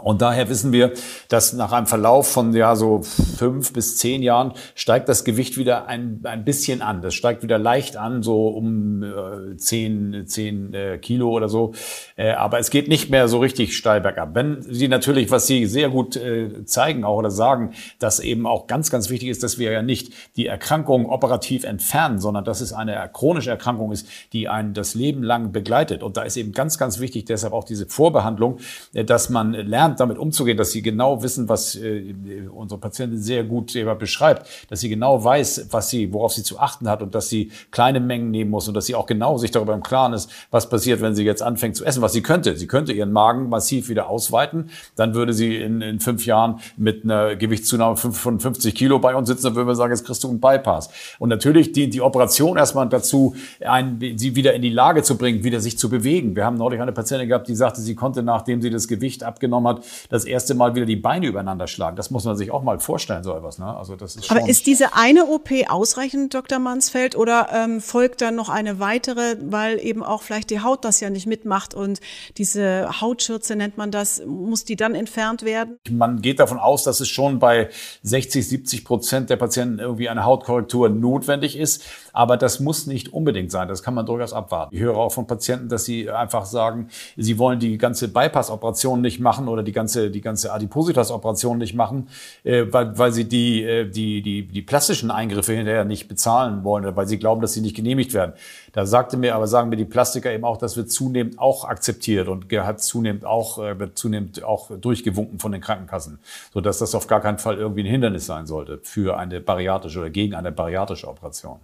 Und 0.00 0.22
daher 0.22 0.48
wissen 0.48 0.72
wir, 0.72 0.92
dass 1.28 1.52
nach 1.52 1.70
einem 1.70 1.86
Verlauf 1.86 2.28
von 2.28 2.52
ja 2.52 2.74
so 2.74 3.02
fünf 3.02 3.72
bis 3.72 3.96
zehn 3.96 4.24
Jahren 4.24 4.52
steigt 4.74 5.08
das 5.08 5.22
Gewicht 5.22 5.56
wieder 5.56 5.86
ein, 5.86 6.20
ein 6.24 6.44
bisschen 6.44 6.82
an. 6.82 7.00
Das 7.00 7.14
steigt 7.14 7.44
wieder 7.44 7.60
leicht 7.60 7.96
an, 7.96 8.24
so 8.24 8.48
um 8.48 9.04
äh, 9.04 9.56
zehn, 9.56 10.26
zehn 10.26 10.74
äh, 10.74 10.98
Kilo 10.98 11.30
oder 11.30 11.48
so. 11.48 11.74
Äh, 12.16 12.32
aber 12.32 12.58
es 12.58 12.70
geht 12.70 12.88
nicht 12.88 13.08
mehr 13.08 13.28
so 13.28 13.38
richtig 13.38 13.76
steil 13.76 14.00
bergab. 14.00 14.34
Wenn 14.34 14.62
Sie 14.62 14.88
natürlich, 14.88 15.30
was 15.30 15.46
Sie 15.46 15.64
sehr 15.66 15.90
gut 15.90 16.16
äh, 16.16 16.64
zeigen 16.64 17.04
auch 17.04 17.18
oder 17.18 17.30
sagen, 17.30 17.72
dass 18.00 18.18
eben 18.18 18.48
auch 18.48 18.66
ganz, 18.66 18.90
ganz 18.90 19.10
wichtig 19.10 19.28
ist, 19.28 19.44
dass 19.44 19.58
wir 19.58 19.70
ja 19.70 19.82
nicht 19.82 20.12
die 20.34 20.46
Erkrankung 20.46 21.08
operativ 21.08 21.62
entfernen, 21.62 22.18
sondern 22.18 22.44
dass 22.44 22.60
es 22.60 22.72
eine 22.72 23.08
chronische 23.12 23.50
Erkrankung 23.50 23.92
ist, 23.92 24.08
die 24.32 24.48
einen 24.48 24.74
das 24.74 24.96
Leben 24.96 25.22
lang 25.22 25.52
begleitet. 25.52 26.02
Und 26.02 26.16
da 26.16 26.22
ist 26.22 26.36
eben 26.36 26.50
ganz, 26.50 26.78
ganz 26.78 26.98
wichtig, 26.98 27.26
deshalb 27.26 27.52
auch 27.52 27.64
diese 27.64 27.86
Vorbehandlung, 27.86 28.58
äh, 28.92 29.04
dass 29.04 29.30
man 29.30 29.52
lernt, 29.52 29.83
lernt, 29.84 30.00
damit 30.00 30.18
umzugehen, 30.18 30.56
dass 30.56 30.72
sie 30.72 30.82
genau 30.82 31.22
wissen, 31.22 31.48
was 31.48 31.76
äh, 31.76 32.14
unsere 32.52 32.80
Patientin 32.80 33.18
sehr 33.18 33.44
gut 33.44 33.74
beschreibt, 33.98 34.46
dass 34.70 34.80
sie 34.80 34.88
genau 34.88 35.22
weiß, 35.22 35.68
was 35.70 35.90
sie, 35.90 36.12
worauf 36.12 36.32
sie 36.32 36.42
zu 36.42 36.58
achten 36.58 36.88
hat 36.88 37.02
und 37.02 37.14
dass 37.14 37.28
sie 37.28 37.50
kleine 37.70 38.00
Mengen 38.00 38.30
nehmen 38.30 38.50
muss 38.50 38.68
und 38.68 38.74
dass 38.74 38.86
sie 38.86 38.94
auch 38.94 39.06
genau 39.06 39.38
sich 39.38 39.50
darüber 39.50 39.74
im 39.74 39.82
Klaren 39.82 40.12
ist, 40.12 40.30
was 40.50 40.68
passiert, 40.68 41.00
wenn 41.00 41.14
sie 41.14 41.24
jetzt 41.24 41.42
anfängt 41.42 41.76
zu 41.76 41.84
essen, 41.84 42.02
was 42.02 42.12
sie 42.12 42.22
könnte. 42.22 42.56
Sie 42.56 42.66
könnte 42.66 42.92
ihren 42.92 43.12
Magen 43.12 43.48
massiv 43.48 43.88
wieder 43.88 44.08
ausweiten, 44.08 44.70
dann 44.96 45.14
würde 45.14 45.32
sie 45.32 45.56
in, 45.56 45.80
in 45.80 46.00
fünf 46.00 46.26
Jahren 46.26 46.60
mit 46.76 47.04
einer 47.04 47.36
Gewichtszunahme 47.36 47.96
von 47.96 48.40
50 48.40 48.74
Kilo 48.74 48.98
bei 48.98 49.14
uns 49.14 49.28
sitzen, 49.28 49.44
dann 49.44 49.54
würden 49.54 49.68
wir 49.68 49.74
sagen, 49.74 49.92
jetzt 49.92 50.04
kriegst 50.04 50.24
du 50.24 50.28
einen 50.28 50.40
Bypass. 50.40 50.88
Und 51.18 51.28
natürlich 51.28 51.72
dient 51.72 51.94
die 51.94 52.00
Operation 52.00 52.56
erstmal 52.56 52.88
dazu, 52.88 53.34
einen, 53.60 53.98
sie 54.18 54.36
wieder 54.36 54.54
in 54.54 54.62
die 54.62 54.70
Lage 54.70 55.02
zu 55.02 55.16
bringen, 55.16 55.44
wieder 55.44 55.60
sich 55.60 55.78
zu 55.78 55.88
bewegen. 55.88 56.36
Wir 56.36 56.44
haben 56.44 56.56
neulich 56.56 56.80
eine 56.80 56.92
Patientin 56.92 57.28
gehabt, 57.28 57.48
die 57.48 57.54
sagte, 57.54 57.80
sie 57.80 57.94
konnte, 57.94 58.22
nachdem 58.22 58.62
sie 58.62 58.70
das 58.70 58.88
Gewicht 58.88 59.22
abgenommen 59.22 59.68
hat, 59.68 59.73
hat, 59.76 59.84
das 60.08 60.24
erste 60.24 60.54
Mal 60.54 60.74
wieder 60.74 60.86
die 60.86 60.96
Beine 60.96 61.26
übereinander 61.26 61.66
schlagen. 61.66 61.96
Das 61.96 62.10
muss 62.10 62.24
man 62.24 62.36
sich 62.36 62.50
auch 62.50 62.62
mal 62.62 62.78
vorstellen, 62.78 63.22
so 63.22 63.34
etwas. 63.34 63.58
Ne? 63.58 63.66
Also 63.66 63.96
das 63.96 64.16
ist 64.16 64.30
Aber 64.30 64.48
ist 64.48 64.66
diese 64.66 64.94
eine 64.94 65.26
OP 65.26 65.50
ausreichend, 65.68 66.34
Dr. 66.34 66.58
Mansfeld, 66.58 67.16
oder 67.16 67.48
ähm, 67.52 67.80
folgt 67.80 68.20
dann 68.20 68.34
noch 68.34 68.48
eine 68.48 68.80
weitere, 68.80 69.36
weil 69.40 69.78
eben 69.78 70.02
auch 70.02 70.22
vielleicht 70.22 70.50
die 70.50 70.60
Haut 70.60 70.84
das 70.84 71.00
ja 71.00 71.10
nicht 71.10 71.26
mitmacht 71.26 71.74
und 71.74 72.00
diese 72.36 73.00
Hautschürze 73.00 73.56
nennt 73.56 73.76
man 73.76 73.90
das, 73.90 74.22
muss 74.26 74.64
die 74.64 74.76
dann 74.76 74.94
entfernt 74.94 75.42
werden? 75.44 75.78
Man 75.90 76.22
geht 76.22 76.40
davon 76.40 76.58
aus, 76.58 76.84
dass 76.84 77.00
es 77.00 77.08
schon 77.08 77.38
bei 77.38 77.68
60, 78.02 78.48
70 78.48 78.84
Prozent 78.84 79.30
der 79.30 79.36
Patienten 79.36 79.78
irgendwie 79.78 80.08
eine 80.08 80.24
Hautkorrektur 80.24 80.88
notwendig 80.88 81.58
ist. 81.58 81.84
Aber 82.12 82.36
das 82.36 82.60
muss 82.60 82.86
nicht 82.86 83.12
unbedingt 83.12 83.50
sein. 83.50 83.66
Das 83.66 83.82
kann 83.82 83.92
man 83.94 84.06
durchaus 84.06 84.32
abwarten. 84.32 84.74
Ich 84.74 84.80
höre 84.80 84.96
auch 84.96 85.10
von 85.10 85.26
Patienten, 85.26 85.68
dass 85.68 85.84
sie 85.84 86.08
einfach 86.08 86.46
sagen, 86.46 86.88
sie 87.16 87.38
wollen 87.38 87.58
die 87.58 87.76
ganze 87.76 88.06
Bypass-Operation 88.08 89.00
nicht 89.00 89.18
machen 89.18 89.48
oder 89.48 89.63
die 89.64 89.72
ganze, 89.72 90.10
die 90.10 90.20
ganze 90.20 90.52
Adipositas-Operation 90.52 91.58
nicht 91.58 91.74
machen, 91.74 92.08
äh, 92.44 92.64
weil, 92.70 92.96
weil 92.98 93.12
sie 93.12 93.24
die, 93.24 93.62
äh, 93.62 93.88
die, 93.88 94.22
die, 94.22 94.46
die 94.46 94.62
plastischen 94.62 95.10
Eingriffe 95.10 95.52
hinterher 95.52 95.84
nicht 95.84 96.08
bezahlen 96.08 96.64
wollen 96.64 96.84
oder 96.84 96.96
weil 96.96 97.08
sie 97.08 97.18
glauben, 97.18 97.40
dass 97.40 97.52
sie 97.52 97.60
nicht 97.60 97.76
genehmigt 97.76 98.14
werden. 98.14 98.32
Da 98.72 98.86
sagte 98.86 99.16
mir, 99.16 99.34
aber 99.34 99.46
sagen 99.46 99.68
mir 99.68 99.76
die 99.76 99.84
Plastiker 99.84 100.32
eben 100.32 100.44
auch, 100.44 100.56
das 100.56 100.76
wird 100.76 100.90
zunehmend 100.90 101.38
auch 101.38 101.64
akzeptiert 101.64 102.28
und 102.28 102.50
hat 102.52 102.80
zunehmend 102.80 103.24
auch, 103.24 103.58
äh, 103.58 103.78
wird 103.78 103.98
zunehmend 103.98 104.42
auch 104.44 104.70
durchgewunken 104.76 105.38
von 105.38 105.52
den 105.52 105.60
Krankenkassen, 105.60 106.18
sodass 106.52 106.78
das 106.78 106.94
auf 106.94 107.06
gar 107.06 107.20
keinen 107.20 107.38
Fall 107.38 107.56
irgendwie 107.56 107.82
ein 107.82 107.90
Hindernis 107.90 108.26
sein 108.26 108.46
sollte 108.46 108.80
für 108.82 109.16
eine 109.16 109.40
bariatrische 109.40 110.00
oder 110.00 110.10
gegen 110.10 110.34
eine 110.34 110.52
bariatrische 110.52 111.08
Operation. 111.08 111.58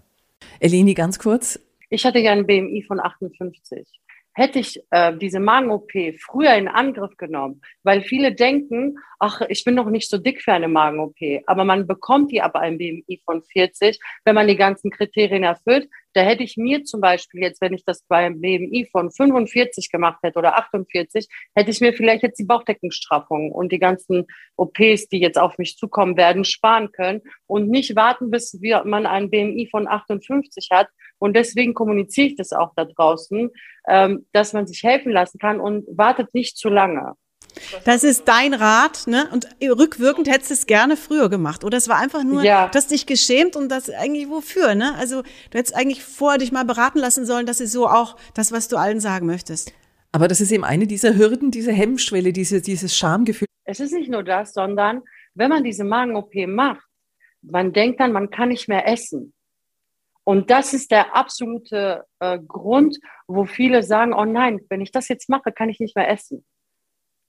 Eleni, 0.59 0.95
ganz 0.95 1.19
kurz. 1.19 1.59
Ich 1.89 2.05
hatte 2.05 2.21
ja 2.21 2.33
ein 2.33 2.47
BMI 2.47 2.85
von 2.87 3.01
58 3.01 3.87
hätte 4.33 4.59
ich 4.59 4.81
äh, 4.91 5.17
diese 5.17 5.41
Magen-OP 5.41 5.91
früher 6.21 6.55
in 6.55 6.69
Angriff 6.69 7.17
genommen, 7.17 7.61
weil 7.83 8.03
viele 8.03 8.35
denken, 8.35 8.99
ach, 9.19 9.41
ich 9.49 9.65
bin 9.65 9.75
noch 9.75 9.91
nicht 9.91 10.09
so 10.09 10.19
dick 10.19 10.43
für 10.43 10.53
eine 10.53 10.69
Magen-OP, 10.69 11.17
aber 11.47 11.65
man 11.65 11.87
bekommt 11.87 12.31
die 12.31 12.41
ab 12.41 12.55
einem 12.55 12.79
BMI 12.79 13.21
von 13.25 13.43
40, 13.43 13.99
wenn 14.25 14.35
man 14.35 14.49
die 14.49 14.57
ganzen 14.57 14.91
Kriterien 14.91 15.43
erfüllt. 15.43 15.89
Da 16.13 16.23
hätte 16.23 16.43
ich 16.43 16.57
mir 16.57 16.85
zum 16.85 17.01
Beispiel 17.01 17.43
jetzt, 17.43 17.61
wenn 17.61 17.73
ich 17.73 17.85
das 17.85 18.05
beim 18.09 18.41
BMI 18.41 18.89
von 18.91 19.11
45 19.13 19.91
gemacht 19.91 20.19
hätte 20.23 20.39
oder 20.39 20.57
48, 20.57 21.29
hätte 21.55 21.71
ich 21.71 21.81
mir 21.81 21.93
vielleicht 21.93 22.23
jetzt 22.23 22.39
die 22.39 22.45
Bauchdeckenstraffung 22.45 23.53
und 23.53 23.71
die 23.71 23.79
ganzen 23.79 24.27
OPs, 24.57 25.09
die 25.09 25.21
jetzt 25.21 25.39
auf 25.39 25.59
mich 25.59 25.77
zukommen 25.77 26.17
werden, 26.17 26.45
sparen 26.45 26.91
können 26.91 27.21
und 27.47 27.69
nicht 27.69 27.95
warten, 27.95 28.31
bis 28.31 28.59
man 28.85 29.07
ein 29.07 29.31
BMI 29.31 29.69
von 29.71 29.87
58 29.87 30.69
hat. 30.73 30.89
Und 31.21 31.37
deswegen 31.37 31.75
kommuniziere 31.75 32.29
ich 32.29 32.37
das 32.37 32.53
auch 32.53 32.73
da 32.75 32.85
draußen, 32.85 33.51
ähm, 33.89 34.27
dass 34.33 34.53
man 34.53 34.67
sich 34.67 34.83
helfen 34.83 35.13
lassen 35.13 35.39
kann 35.39 35.61
und 35.61 35.87
wartet 35.97 36.35
nicht 36.35 36.57
zu 36.57 36.69
lange. 36.69 37.15
Das 37.85 38.05
ist 38.05 38.29
dein 38.29 38.55
Rat, 38.55 39.07
ne? 39.07 39.29
Und 39.33 39.49
rückwirkend 39.63 40.29
hättest 40.29 40.51
du 40.51 40.55
es 40.55 40.67
gerne 40.67 40.97
früher 40.97 41.29
gemacht. 41.29 41.65
Oder 41.65 41.79
es 41.79 41.89
war 41.89 41.99
einfach 41.99 42.23
nur, 42.23 42.43
ja. 42.43 42.69
du 42.69 42.77
hast 42.77 42.91
dich 42.91 43.07
geschämt 43.07 43.57
und 43.57 43.69
das 43.69 43.91
eigentlich 43.91 44.29
wofür, 44.29 44.75
ne? 44.75 44.95
Also 44.99 45.23
du 45.23 45.59
hättest 45.59 45.75
eigentlich 45.75 46.03
vorher 46.03 46.39
dich 46.39 46.53
mal 46.53 46.65
beraten 46.65 46.99
lassen 46.99 47.25
sollen, 47.25 47.47
das 47.47 47.61
ist 47.61 47.73
so 47.73 47.87
auch 47.89 48.17
das, 48.35 48.53
was 48.53 48.69
du 48.69 48.77
allen 48.77 49.01
sagen 49.01 49.27
möchtest. 49.27 49.73
Aber 50.13 50.29
das 50.29 50.41
ist 50.41 50.53
eben 50.53 50.65
eine 50.65 50.87
dieser 50.87 51.17
Hürden, 51.17 51.51
diese 51.51 51.73
Hemmschwelle, 51.73 52.33
diese, 52.33 52.61
dieses 52.61 52.97
Schamgefühl. 52.97 53.47
Es 53.65 53.81
ist 53.81 53.93
nicht 53.93 54.11
nur 54.11 54.23
das, 54.23 54.53
sondern 54.53 55.03
wenn 55.35 55.51
man 55.51 55.63
diese 55.63 55.85
Magen-OP 55.85 56.35
macht, 56.47 56.85
man 57.43 57.73
denkt 57.73 58.01
dann, 58.01 58.13
man 58.13 58.31
kann 58.31 58.49
nicht 58.49 58.69
mehr 58.69 58.87
essen. 58.87 59.33
Und 60.25 60.51
das 60.51 60.75
ist 60.75 60.91
der 60.91 61.17
absolute 61.17 62.05
äh, 62.19 62.39
Grund, 62.39 62.99
wo 63.27 63.47
viele 63.47 63.83
sagen, 63.83 64.13
oh 64.13 64.25
nein, 64.25 64.61
wenn 64.69 64.81
ich 64.81 64.93
das 64.93 65.09
jetzt 65.09 65.29
mache, 65.29 65.53
kann 65.53 65.69
ich 65.69 65.81
nicht 65.81 65.97
mehr 65.97 66.09
essen. 66.09 66.45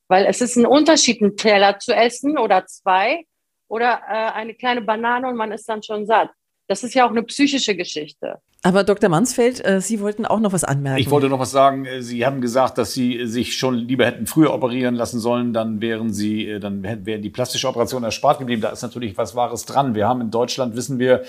Weil 0.08 0.26
es 0.26 0.42
ist 0.42 0.58
ein 0.58 0.66
Unterschied, 0.66 1.22
einen 1.22 1.38
Teller 1.38 1.80
zu 1.80 1.96
essen 1.96 2.38
oder 2.38 2.66
zwei 2.66 3.26
oder 3.70 4.02
äh, 4.08 4.32
eine 4.34 4.54
kleine 4.54 4.82
Banane 4.82 5.30
und 5.30 5.38
man 5.38 5.52
ist 5.52 5.68
dann 5.70 5.82
schon 5.82 6.06
satt. 6.06 6.30
Das 6.68 6.84
ist 6.84 6.94
ja 6.94 7.06
auch 7.06 7.12
eine 7.12 7.24
psychische 7.24 7.76
Geschichte. 7.76 8.42
Aber 8.64 8.84
Dr. 8.84 9.10
Mansfeld, 9.10 9.66
äh, 9.66 9.82
Sie 9.82 10.02
wollten 10.02 10.24
auch 10.24 10.40
noch 10.40 10.54
was 10.54 10.64
anmerken. 10.64 11.02
Ich 11.02 11.10
wollte 11.10 11.30
noch 11.30 11.40
was 11.40 11.50
sagen. 11.50 11.86
Äh, 11.86 12.04
Sie 12.04 12.28
haben 12.28 12.42
gesagt, 12.42 12.78
dass 12.78 12.94
Sie 12.94 13.26
sich 13.26 13.58
schon 13.58 13.74
lieber 13.74 14.06
hätten 14.06 14.28
früher 14.28 14.54
operieren 14.54 14.94
lassen 14.94 15.20
sollen, 15.20 15.52
dann 15.52 15.82
wären 15.82 16.14
Sie, 16.14 16.48
äh, 16.48 16.60
dann 16.60 16.84
wären 16.84 17.24
die 17.24 17.32
plastische 17.32 17.68
Operation 17.68 18.04
erspart 18.04 18.38
geblieben. 18.38 18.62
Da 18.62 18.70
ist 18.70 18.84
natürlich 18.84 19.18
was 19.18 19.36
Wahres 19.36 19.66
dran. 19.66 19.96
Wir 19.96 20.08
haben 20.08 20.22
in 20.22 20.30
Deutschland, 20.30 20.76
wissen 20.76 21.00
wir 21.00 21.24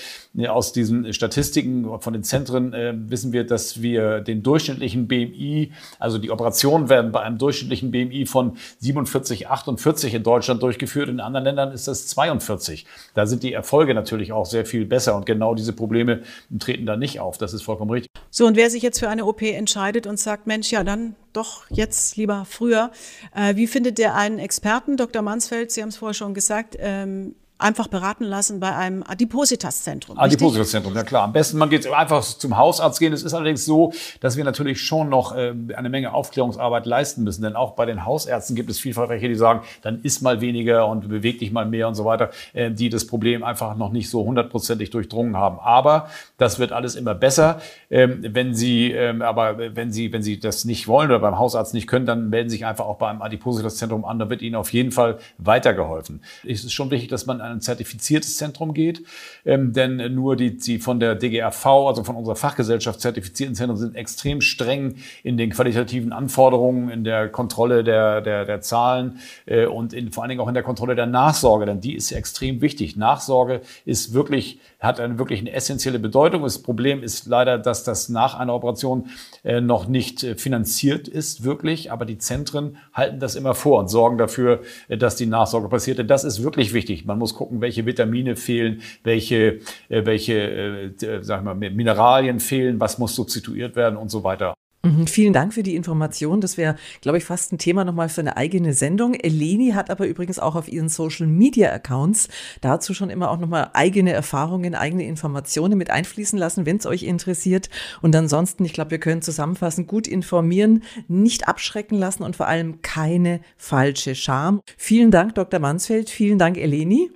aus 0.49 0.75
diesen 0.75 1.15
Statistiken 1.15 2.01
von 2.01 2.13
den 2.13 2.23
Zentren, 2.23 2.73
wissen 3.09 3.33
wir, 3.33 3.45
dass 3.45 3.83
wir 3.83 4.21
den 4.21 4.43
durchschnittlichen 4.43 5.09
BMI, 5.09 5.73
also 5.99 6.19
die 6.19 6.31
Operationen 6.31 6.89
werden 6.89 7.13
bei 7.13 7.21
einem 7.21 7.39
durchschnittlichen 7.39 7.91
BMI 7.91 8.27
von 8.27 8.57
47, 8.81 9.49
48 9.49 10.15
in 10.15 10.23
Deutschland 10.23 10.63
durchgeführt. 10.63 11.09
In 11.09 11.21
anderen 11.21 11.45
Ländern 11.45 11.73
ist 11.73 11.89
das 11.89 12.07
42. 12.09 12.87
Da 13.15 13.27
sind 13.27 13.43
die 13.43 13.53
Erfolge 13.53 13.95
natürlich 13.95 14.33
auch 14.33 14.47
sehr 14.47 14.65
viel 14.67 14.85
besser 14.85 15.17
und 15.17 15.27
genau 15.27 15.55
diese 15.55 15.73
Probleme 15.73 16.23
treten 16.59 16.87
da 16.87 16.97
nicht 16.97 17.22
auf. 17.23 17.39
Das 17.39 17.53
ist 17.53 17.63
vollkommen 17.63 17.91
richtig. 17.91 18.11
So, 18.31 18.47
und 18.47 18.57
wer 18.57 18.71
sich 18.71 18.83
jetzt 18.83 18.99
für 18.99 19.09
eine 19.09 19.25
OP 19.25 19.43
entscheidet 19.43 20.07
und 20.07 20.19
sagt, 20.19 20.47
Mensch, 20.47 20.71
ja, 20.71 20.85
dann 20.85 21.17
doch 21.33 21.65
jetzt 21.71 22.17
lieber 22.17 22.45
früher. 22.49 22.91
Äh, 23.35 23.57
wie 23.57 23.67
findet 23.67 23.99
der 23.99 24.15
einen 24.15 24.39
Experten? 24.39 24.97
Dr. 24.97 25.23
Mansfeld, 25.23 25.71
Sie 25.71 25.83
haben 25.83 25.89
es 25.89 25.97
vorher 25.97 26.15
schon 26.15 26.35
gesagt, 26.35 26.77
ähm, 26.79 27.35
einfach 27.63 27.89
beraten 27.89 28.25
lassen 28.25 28.61
bei 28.61 28.75
einem 28.75 29.03
Adipositas-Zentrum. 29.03 30.19
Adipositas-Zentrum, 30.19 30.95
ja 30.95 31.03
klar. 31.03 31.25
Am 31.25 31.33
besten, 31.33 31.59
man 31.59 31.71
geht 31.71 31.87
einfach 31.87 32.23
zum 32.23 32.57
Hausarzt 32.57 32.99
gehen. 32.99 33.13
Es 33.13 33.23
ist 33.23 33.35
allerdings 33.35 33.65
so, 33.65 33.93
dass 34.21 34.37
wir 34.37 34.45
natürlich 34.45 34.81
schon 34.81 35.09
noch 35.09 35.35
äh, 35.35 35.55
eine 35.75 35.89
Menge 35.89 36.13
Aufklärungsarbeit 36.13 36.87
leisten 36.87 37.25
müssen. 37.25 37.43
Denn 37.43 37.57
auch 37.57 37.73
bei 37.73 37.87
den 37.87 38.05
Hausärzten 38.05 38.57
gibt 38.57 38.71
es 38.71 38.79
vielfach 38.79 39.09
welche, 39.09 39.29
die 39.29 39.35
sagen, 39.35 39.63
dann 39.83 40.03
isst 40.03 40.23
mal 40.23 40.41
weniger 40.41 40.87
und 40.87 41.09
beweg 41.09 41.39
dich 41.39 41.53
mal 41.53 41.67
mehr 41.67 41.89
und 41.89 41.95
so 41.95 42.05
weiter, 42.05 42.31
äh, 42.53 42.71
die 42.71 42.89
das 42.89 43.07
Problem 43.07 43.43
einfach 43.45 43.77
noch 43.77 43.93
nicht 43.93 44.11
so 44.11 44.25
hundertprozentig 44.25 44.91
durchdrungen 44.91 45.37
haben. 45.37 45.59
Aber 45.61 46.09
das 46.39 46.59
wird 46.59 46.73
alles 46.73 46.95
immer 46.95 47.15
besser. 47.15 47.61
Ähm, 47.91 48.19
wenn 48.23 48.55
Sie, 48.55 48.91
ähm, 48.91 49.23
aber 49.23 49.59
wenn 49.77 49.93
Sie, 49.93 50.13
wenn 50.13 50.23
Sie 50.23 50.39
das 50.39 50.65
nicht 50.65 50.89
wollen 50.89 51.11
oder 51.11 51.21
beim 51.21 51.39
Hausarzt 51.39 51.75
nicht 51.75 51.87
können, 51.87 52.07
dann 52.07 52.31
melden 52.31 52.51
Sie 52.51 52.57
sich 52.57 52.67
einfach 52.67 52.87
auch 52.87 52.99
beim 52.99 53.23
Adipositas-Zentrum 53.23 54.05
an. 54.05 54.19
Da 54.19 54.29
wird 54.31 54.43
Ihnen 54.43 54.57
auf 54.57 54.73
jeden 54.73 54.91
Fall 54.91 55.19
weitergeholfen. 55.39 56.23
Es 56.47 56.65
ist 56.65 56.73
schon 56.73 56.91
wichtig, 56.91 57.09
dass 57.09 57.27
man 57.27 57.41
ein 57.53 57.61
zertifiziertes 57.61 58.37
Zentrum 58.37 58.75
geht, 58.75 59.03
ähm, 59.45 59.73
denn 59.73 60.15
nur 60.15 60.37
die, 60.37 60.57
die 60.57 60.79
von 60.79 61.01
der 61.01 61.15
DGAV, 61.15 61.67
also 61.67 62.05
von 62.05 62.17
unserer 62.17 62.37
Fachgesellschaft 62.37 63.01
zertifizierten 63.01 63.55
Zentren 63.55 63.77
sind 63.77 63.95
extrem 63.95 64.41
streng 64.41 64.97
in 65.23 65.37
den 65.37 65.51
qualitativen 65.51 66.13
Anforderungen, 66.13 66.91
in 66.91 67.05
der 67.05 67.29
Kontrolle 67.29 67.85
der, 67.85 68.21
der, 68.21 68.45
der 68.45 68.61
Zahlen 68.61 69.19
äh, 69.47 69.67
und 69.67 69.93
in, 69.93 70.13
vor 70.13 70.23
allen 70.23 70.31
Dingen 70.31 70.41
auch 70.41 70.49
in 70.49 70.55
der 70.55 70.63
Kontrolle 70.63 70.95
der 70.95 71.07
Nachsorge, 71.07 71.67
denn 71.67 71.81
die 71.81 71.95
ist 71.95 72.13
extrem 72.13 72.61
wichtig. 72.61 72.97
Nachsorge 72.97 73.61
ist 73.85 74.15
wirklich, 74.15 74.61
hat 74.81 75.01
eine 75.01 75.19
wirklich 75.19 75.41
eine 75.41 75.53
essentielle 75.53 75.99
Bedeutung. 75.99 76.43
Das 76.43 76.63
Problem 76.63 77.03
ist 77.03 77.27
leider, 77.27 77.59
dass 77.59 77.85
das 77.85 78.09
nach 78.09 78.35
einer 78.35 78.55
Operation 78.55 79.11
äh, 79.45 79.61
noch 79.61 79.87
nicht 79.87 80.23
äh, 80.23 80.37
finanziert 80.37 81.09
ist, 81.09 81.45
wirklich, 81.45 81.93
aber 81.93 82.05
die 82.05 82.19
Zentren 82.19 82.77
halten 82.93 83.21
das 83.21 83.35
immer 83.35 83.55
vor 83.55 83.81
und 83.81 83.89
sorgen 83.89 84.19
dafür, 84.19 84.63
äh, 84.89 84.97
dass 84.97 85.17
die 85.17 85.27
Nachsorge 85.27 85.69
passiert. 85.69 85.99
Denn 85.99 86.09
das 86.09 86.25
ist 86.25 86.43
wirklich 86.43 86.73
wichtig. 86.73 87.05
Man 87.05 87.19
muss 87.19 87.35
gucken, 87.43 87.61
welche 87.61 87.87
Vitamine 87.87 88.37
fehlen, 88.37 88.83
welche, 89.03 89.61
äh, 89.89 90.07
welche 90.07 90.35
äh, 90.35 91.23
sag 91.23 91.41
ich 91.41 91.45
mal, 91.45 91.55
Mineralien 91.55 92.41
fehlen, 92.41 92.81
was 92.81 92.99
muss 92.99 93.15
substituiert 93.15 93.77
werden 93.77 93.97
und 93.97 94.11
so 94.11 94.23
weiter. 94.23 94.55
Mhm, 94.85 95.07
vielen 95.07 95.33
Dank 95.33 95.55
für 95.55 95.63
die 95.63 95.77
Information. 95.77 96.41
Das 96.41 96.57
wäre, 96.57 96.75
glaube 97.03 97.19
ich, 97.19 97.25
fast 97.25 97.53
ein 97.53 97.59
Thema 97.59 97.85
nochmal 97.85 98.09
für 98.09 98.21
eine 98.21 98.37
eigene 98.37 98.73
Sendung. 98.73 99.15
Eleni 99.15 99.71
hat 99.71 99.91
aber 99.91 100.09
übrigens 100.09 100.41
auch 100.41 100.57
auf 100.57 100.69
ihren 100.69 100.89
Social 100.89 101.29
Media 101.29 101.71
Accounts 101.71 102.29
dazu 102.61 102.93
schon 102.93 103.09
immer 103.09 103.31
auch 103.31 103.39
nochmal 103.39 103.71
eigene 103.75 104.13
Erfahrungen, 104.13 104.75
eigene 104.75 105.07
Informationen 105.07 105.79
mit 105.79 105.91
einfließen 105.91 106.37
lassen, 106.37 106.67
wenn 106.67 106.79
es 106.79 106.87
euch 106.87 107.05
interessiert. 107.05 107.71
Und 108.01 108.17
ansonsten, 108.17 108.65
ich 108.65 108.73
glaube, 108.73 108.91
wir 108.91 108.99
können 108.99 109.23
zusammenfassen, 109.23 109.87
gut 109.87 110.09
informieren, 110.09 110.83
nicht 111.07 111.47
abschrecken 111.47 111.97
lassen 111.97 112.25
und 112.25 112.35
vor 112.35 112.49
allem 112.49 112.83
keine 112.83 113.41
falsche 113.57 114.17
Scham. 114.17 114.63
Vielen 114.77 115.13
Dank, 115.13 115.37
Dr. 115.37 115.61
Mansfeld. 115.61 116.11
Vielen 116.11 116.39
Dank, 116.39 116.57
Eleni. 116.57 117.11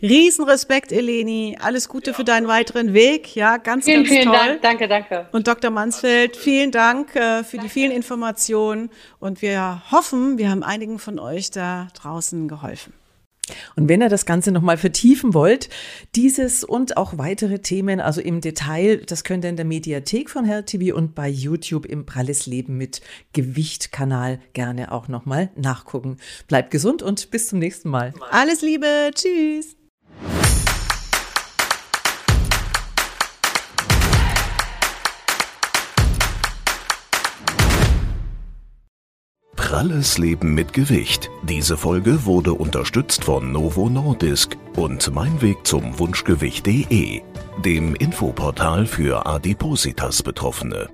Riesenrespekt, 0.00 0.92
Eleni. 0.92 1.56
Alles 1.60 1.88
Gute 1.88 2.10
ja. 2.10 2.16
für 2.16 2.24
deinen 2.24 2.46
weiteren 2.46 2.94
Weg. 2.94 3.34
Ja, 3.34 3.56
ganz, 3.56 3.84
vielen, 3.84 4.04
ganz 4.04 4.08
vielen 4.08 4.24
toll. 4.26 4.36
Dank. 4.36 4.62
Danke, 4.62 4.88
danke. 4.88 5.28
Und 5.32 5.48
Dr. 5.48 5.70
Mansfeld, 5.70 6.36
vielen 6.36 6.70
Dank 6.70 7.14
äh, 7.16 7.42
für 7.42 7.56
danke. 7.56 7.58
die 7.62 7.68
vielen 7.68 7.90
Informationen. 7.90 8.90
Und 9.18 9.42
wir 9.42 9.82
hoffen, 9.90 10.38
wir 10.38 10.50
haben 10.50 10.62
einigen 10.62 10.98
von 10.98 11.18
euch 11.18 11.50
da 11.50 11.88
draußen 11.94 12.48
geholfen. 12.48 12.92
Und 13.76 13.88
wenn 13.88 14.02
ihr 14.02 14.08
das 14.08 14.26
Ganze 14.26 14.52
nochmal 14.52 14.76
vertiefen 14.76 15.34
wollt, 15.34 15.68
dieses 16.14 16.64
und 16.64 16.96
auch 16.96 17.18
weitere 17.18 17.60
Themen, 17.60 18.00
also 18.00 18.20
im 18.20 18.40
Detail, 18.40 18.98
das 18.98 19.24
könnt 19.24 19.44
ihr 19.44 19.50
in 19.50 19.56
der 19.56 19.64
Mediathek 19.64 20.30
von 20.30 20.44
Herr 20.44 20.64
TV 20.64 20.96
und 20.96 21.14
bei 21.14 21.28
YouTube 21.28 21.86
im 21.86 22.06
Pralles 22.06 22.46
Leben 22.46 22.76
mit 22.76 23.00
Gewicht-Kanal 23.32 24.40
gerne 24.52 24.92
auch 24.92 25.08
nochmal 25.08 25.50
nachgucken. 25.56 26.18
Bleibt 26.46 26.70
gesund 26.70 27.02
und 27.02 27.30
bis 27.30 27.48
zum 27.48 27.58
nächsten 27.58 27.88
Mal. 27.88 28.12
Alles 28.30 28.62
Liebe, 28.62 29.10
tschüss. 29.14 29.77
Pralles 39.68 40.16
Leben 40.16 40.54
mit 40.54 40.72
Gewicht. 40.72 41.30
Diese 41.42 41.76
Folge 41.76 42.24
wurde 42.24 42.54
unterstützt 42.54 43.24
von 43.24 43.52
Novo 43.52 43.90
Nordisk 43.90 44.56
und 44.76 45.12
Mein 45.12 45.42
Weg 45.42 45.66
zum 45.66 45.98
Wunschgewicht.de, 45.98 47.20
dem 47.62 47.94
Infoportal 47.94 48.86
für 48.86 49.26
Adipositas 49.26 50.22
Betroffene. 50.22 50.88